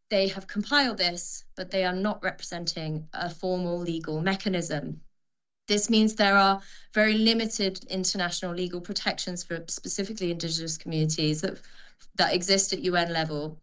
they 0.09 0.27
have 0.27 0.47
compiled 0.47 0.97
this, 0.97 1.45
but 1.55 1.71
they 1.71 1.83
are 1.83 1.93
not 1.93 2.23
representing 2.23 3.07
a 3.13 3.29
formal 3.29 3.79
legal 3.79 4.21
mechanism. 4.21 5.01
This 5.67 5.89
means 5.89 6.13
there 6.13 6.37
are 6.37 6.61
very 6.93 7.17
limited 7.17 7.83
international 7.85 8.53
legal 8.53 8.81
protections 8.81 9.43
for 9.43 9.63
specifically 9.67 10.31
Indigenous 10.31 10.77
communities 10.77 11.41
that, 11.41 11.59
that 12.15 12.33
exist 12.33 12.71
at 12.71 12.83
UN 12.83 13.11
level, 13.11 13.59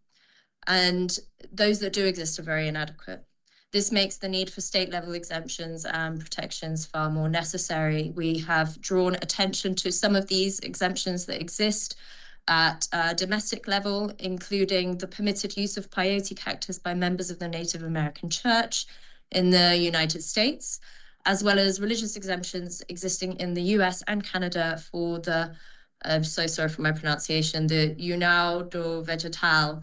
and 0.67 1.17
those 1.51 1.79
that 1.79 1.93
do 1.93 2.05
exist 2.05 2.39
are 2.39 2.43
very 2.43 2.67
inadequate. 2.67 3.23
This 3.71 3.91
makes 3.91 4.17
the 4.17 4.29
need 4.29 4.51
for 4.51 4.61
state 4.61 4.91
level 4.91 5.13
exemptions 5.13 5.85
and 5.85 6.19
protections 6.19 6.85
far 6.85 7.09
more 7.09 7.29
necessary. 7.29 8.11
We 8.15 8.37
have 8.39 8.79
drawn 8.81 9.15
attention 9.15 9.73
to 9.75 9.91
some 9.91 10.15
of 10.15 10.27
these 10.27 10.59
exemptions 10.59 11.25
that 11.25 11.41
exist 11.41 11.95
at 12.47 12.87
a 12.91 13.15
domestic 13.15 13.67
level, 13.67 14.11
including 14.19 14.97
the 14.97 15.07
permitted 15.07 15.55
use 15.55 15.77
of 15.77 15.89
peyote 15.89 16.35
cactus 16.37 16.79
by 16.79 16.93
members 16.93 17.29
of 17.29 17.39
the 17.39 17.47
Native 17.47 17.83
American 17.83 18.29
Church 18.29 18.85
in 19.31 19.49
the 19.49 19.75
United 19.77 20.21
States, 20.21 20.79
as 21.25 21.43
well 21.43 21.57
as 21.57 21.79
religious 21.79 22.15
exemptions 22.15 22.83
existing 22.89 23.33
in 23.39 23.53
the 23.53 23.61
US 23.77 24.03
and 24.07 24.23
Canada 24.23 24.81
for 24.91 25.19
the, 25.19 25.55
I'm 26.03 26.23
so 26.23 26.47
sorry 26.47 26.69
for 26.69 26.81
my 26.81 26.91
pronunciation, 26.91 27.67
the 27.67 27.95
União 27.95 28.69
do 28.69 29.03
Vegetal, 29.03 29.81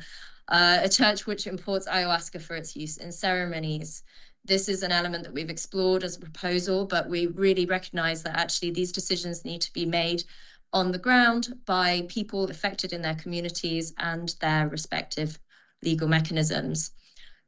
uh, 0.48 0.78
a 0.82 0.88
church 0.88 1.26
which 1.26 1.46
imports 1.46 1.88
ayahuasca 1.88 2.42
for 2.42 2.56
its 2.56 2.76
use 2.76 2.98
in 2.98 3.10
ceremonies. 3.10 4.02
This 4.44 4.68
is 4.68 4.82
an 4.82 4.92
element 4.92 5.24
that 5.24 5.32
we've 5.32 5.50
explored 5.50 6.02
as 6.02 6.16
a 6.16 6.20
proposal, 6.20 6.86
but 6.86 7.08
we 7.08 7.26
really 7.26 7.66
recognize 7.66 8.22
that 8.22 8.38
actually 8.38 8.72
these 8.72 8.92
decisions 8.92 9.44
need 9.44 9.60
to 9.62 9.72
be 9.72 9.86
made 9.86 10.24
on 10.72 10.92
the 10.92 10.98
ground 10.98 11.58
by 11.66 12.06
people 12.08 12.44
affected 12.50 12.92
in 12.92 13.02
their 13.02 13.14
communities 13.14 13.92
and 13.98 14.34
their 14.40 14.68
respective 14.68 15.38
legal 15.82 16.08
mechanisms. 16.08 16.92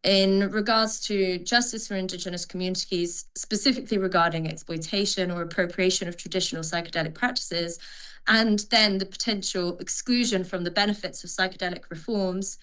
In 0.02 0.50
regards 0.50 0.98
to 1.06 1.38
justice 1.38 1.86
for 1.86 1.94
Indigenous 1.94 2.44
communities, 2.44 3.26
specifically 3.36 3.98
regarding 3.98 4.48
exploitation 4.48 5.30
or 5.30 5.42
appropriation 5.42 6.08
of 6.08 6.16
traditional 6.16 6.62
psychedelic 6.62 7.14
practices, 7.14 7.78
and 8.26 8.60
then 8.70 8.98
the 8.98 9.06
potential 9.06 9.78
exclusion 9.78 10.42
from 10.42 10.64
the 10.64 10.70
benefits 10.72 11.22
of 11.22 11.30
psychedelic 11.30 11.84
reforms, 11.88 12.58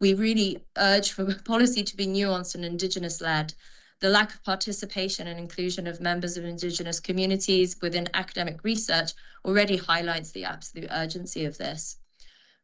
we 0.00 0.12
really 0.12 0.64
urge 0.76 1.12
for 1.12 1.34
policy 1.44 1.82
to 1.82 1.96
be 1.96 2.06
nuanced 2.06 2.54
and 2.54 2.64
Indigenous 2.64 3.22
led. 3.22 3.54
The 4.02 4.08
lack 4.08 4.34
of 4.34 4.42
participation 4.42 5.28
and 5.28 5.38
inclusion 5.38 5.86
of 5.86 6.00
members 6.00 6.36
of 6.36 6.44
Indigenous 6.44 6.98
communities 6.98 7.76
within 7.80 8.08
academic 8.14 8.64
research 8.64 9.12
already 9.44 9.76
highlights 9.76 10.32
the 10.32 10.42
absolute 10.42 10.90
urgency 10.90 11.44
of 11.44 11.56
this. 11.56 11.98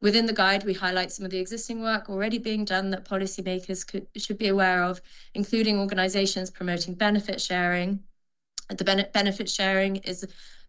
Within 0.01 0.27
the 0.27 0.33
guide, 0.33 0.65
we 0.65 0.75
highlight 0.75 1.13
some 1.13 1.25
of 1.25 1.31
the 1.31 1.39
existing 1.39 1.81
work 1.81 2.11
already 2.11 2.39
being 2.39 2.65
done 2.65 2.91
that 2.91 3.05
policymakers 3.05 3.87
could, 3.87 4.09
should 4.17 4.37
be 4.37 4.49
aware 4.49 4.83
of, 4.83 5.01
including 5.33 5.79
organizations 5.79 6.51
promoting 6.51 6.95
benefit 6.95 7.41
sharing. 7.41 8.03
The 8.69 9.09
benefit 9.15 9.49
sharing 9.49 9.97
is 9.99 10.27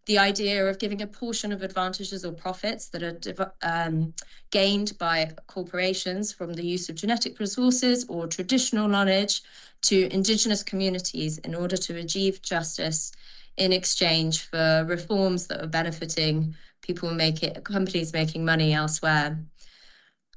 the 0.10 0.18
idea 0.18 0.66
of 0.66 0.80
giving 0.80 1.04
a 1.04 1.08
portion 1.08 1.52
of 1.52 1.62
advantages 1.62 2.26
or 2.26 2.32
profits 2.32 2.90
that 2.90 3.04
are 3.04 3.54
um, 3.62 4.12
gained 4.50 4.98
by 4.98 5.30
corporations 5.46 6.34
from 6.34 6.52
the 6.52 6.66
use 6.66 6.90
of 6.90 6.96
genetic 6.96 7.40
resources 7.40 8.08
or 8.10 8.26
traditional 8.26 8.88
knowledge 8.88 9.44
to 9.84 10.12
indigenous 10.12 10.64
communities 10.64 11.38
in 11.38 11.54
order 11.54 11.78
to 11.78 11.96
achieve 11.98 12.42
justice 12.42 13.12
in 13.58 13.72
exchange 13.72 14.50
for 14.50 14.84
reforms 14.88 15.46
that 15.46 15.62
are 15.62 15.68
benefiting 15.68 16.56
people 16.82 17.12
making 17.12 17.54
companies 17.62 18.12
making 18.12 18.44
money 18.44 18.74
elsewhere. 18.74 19.38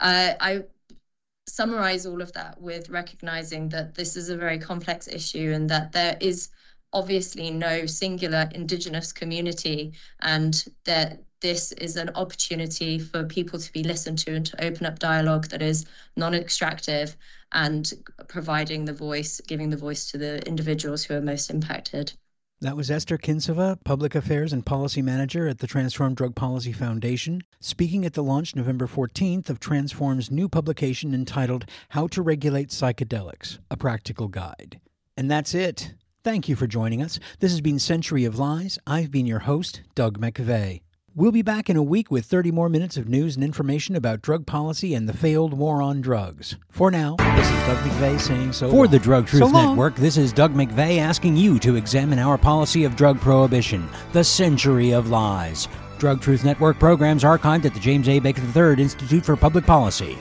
Uh, 0.00 0.34
I 0.38 0.64
summarize 1.48 2.04
all 2.04 2.20
of 2.20 2.30
that 2.34 2.60
with 2.60 2.90
recognizing 2.90 3.70
that 3.70 3.94
this 3.94 4.18
is 4.18 4.28
a 4.28 4.36
very 4.36 4.58
complex 4.58 5.08
issue 5.08 5.50
and 5.54 5.70
that 5.70 5.92
there 5.92 6.18
is 6.20 6.50
obviously 6.92 7.50
no 7.50 7.86
singular 7.86 8.48
indigenous 8.54 9.12
community 9.12 9.92
and 10.20 10.64
that 10.84 11.22
this 11.40 11.72
is 11.72 11.96
an 11.96 12.10
opportunity 12.14 12.98
for 12.98 13.24
people 13.24 13.58
to 13.58 13.72
be 13.72 13.82
listened 13.82 14.18
to 14.18 14.34
and 14.34 14.46
to 14.46 14.64
open 14.64 14.86
up 14.86 14.98
dialogue 14.98 15.48
that 15.48 15.62
is 15.62 15.84
non-extractive 16.16 17.16
and 17.52 17.92
providing 18.28 18.84
the 18.84 18.92
voice 18.92 19.40
giving 19.46 19.70
the 19.70 19.76
voice 19.76 20.10
to 20.10 20.18
the 20.18 20.40
individuals 20.46 21.02
who 21.02 21.14
are 21.14 21.20
most 21.20 21.50
impacted 21.50 22.12
that 22.62 22.76
was 22.76 22.92
Esther 22.92 23.18
Kinsova, 23.18 23.76
Public 23.82 24.14
Affairs 24.14 24.52
and 24.52 24.64
Policy 24.64 25.02
Manager 25.02 25.48
at 25.48 25.58
the 25.58 25.66
Transform 25.66 26.14
Drug 26.14 26.36
Policy 26.36 26.70
Foundation, 26.70 27.40
speaking 27.58 28.04
at 28.04 28.12
the 28.12 28.22
launch 28.22 28.54
November 28.54 28.86
14th 28.86 29.50
of 29.50 29.58
Transform's 29.58 30.30
new 30.30 30.48
publication 30.48 31.12
entitled 31.12 31.64
How 31.88 32.06
to 32.06 32.22
Regulate 32.22 32.68
Psychedelics 32.68 33.58
A 33.68 33.76
Practical 33.76 34.28
Guide. 34.28 34.78
And 35.16 35.28
that's 35.28 35.56
it. 35.56 35.94
Thank 36.24 36.48
you 36.48 36.54
for 36.54 36.68
joining 36.68 37.02
us. 37.02 37.18
This 37.40 37.50
has 37.50 37.60
been 37.60 37.80
Century 37.80 38.24
of 38.24 38.38
Lies. 38.38 38.78
I've 38.86 39.10
been 39.10 39.26
your 39.26 39.40
host, 39.40 39.82
Doug 39.96 40.20
McVay. 40.20 40.82
We'll 41.16 41.32
be 41.32 41.42
back 41.42 41.68
in 41.68 41.76
a 41.76 41.82
week 41.82 42.12
with 42.12 42.26
30 42.26 42.52
more 42.52 42.68
minutes 42.68 42.96
of 42.96 43.08
news 43.08 43.34
and 43.34 43.42
information 43.42 43.96
about 43.96 44.22
drug 44.22 44.46
policy 44.46 44.94
and 44.94 45.08
the 45.08 45.16
failed 45.16 45.52
war 45.52 45.82
on 45.82 46.00
drugs. 46.00 46.56
For 46.70 46.92
now, 46.92 47.16
this 47.16 47.50
is 47.50 47.66
Doug 47.66 47.78
McVay 47.78 48.20
saying 48.20 48.52
so. 48.52 48.70
For 48.70 48.84
long. 48.84 48.90
the 48.92 49.00
Drug 49.00 49.26
Truth 49.26 49.50
so 49.50 49.50
Network, 49.50 49.96
this 49.96 50.16
is 50.16 50.32
Doug 50.32 50.54
McVay 50.54 50.98
asking 50.98 51.36
you 51.36 51.58
to 51.58 51.74
examine 51.74 52.20
our 52.20 52.38
policy 52.38 52.84
of 52.84 52.94
drug 52.94 53.20
prohibition, 53.20 53.88
the 54.12 54.22
century 54.22 54.92
of 54.92 55.10
lies. 55.10 55.66
Drug 55.98 56.20
Truth 56.20 56.44
Network 56.44 56.78
programs 56.78 57.24
archived 57.24 57.64
at 57.64 57.74
the 57.74 57.80
James 57.80 58.08
A. 58.08 58.20
Baker 58.20 58.42
III 58.42 58.80
Institute 58.80 59.24
for 59.24 59.34
Public 59.34 59.66
Policy. 59.66 60.16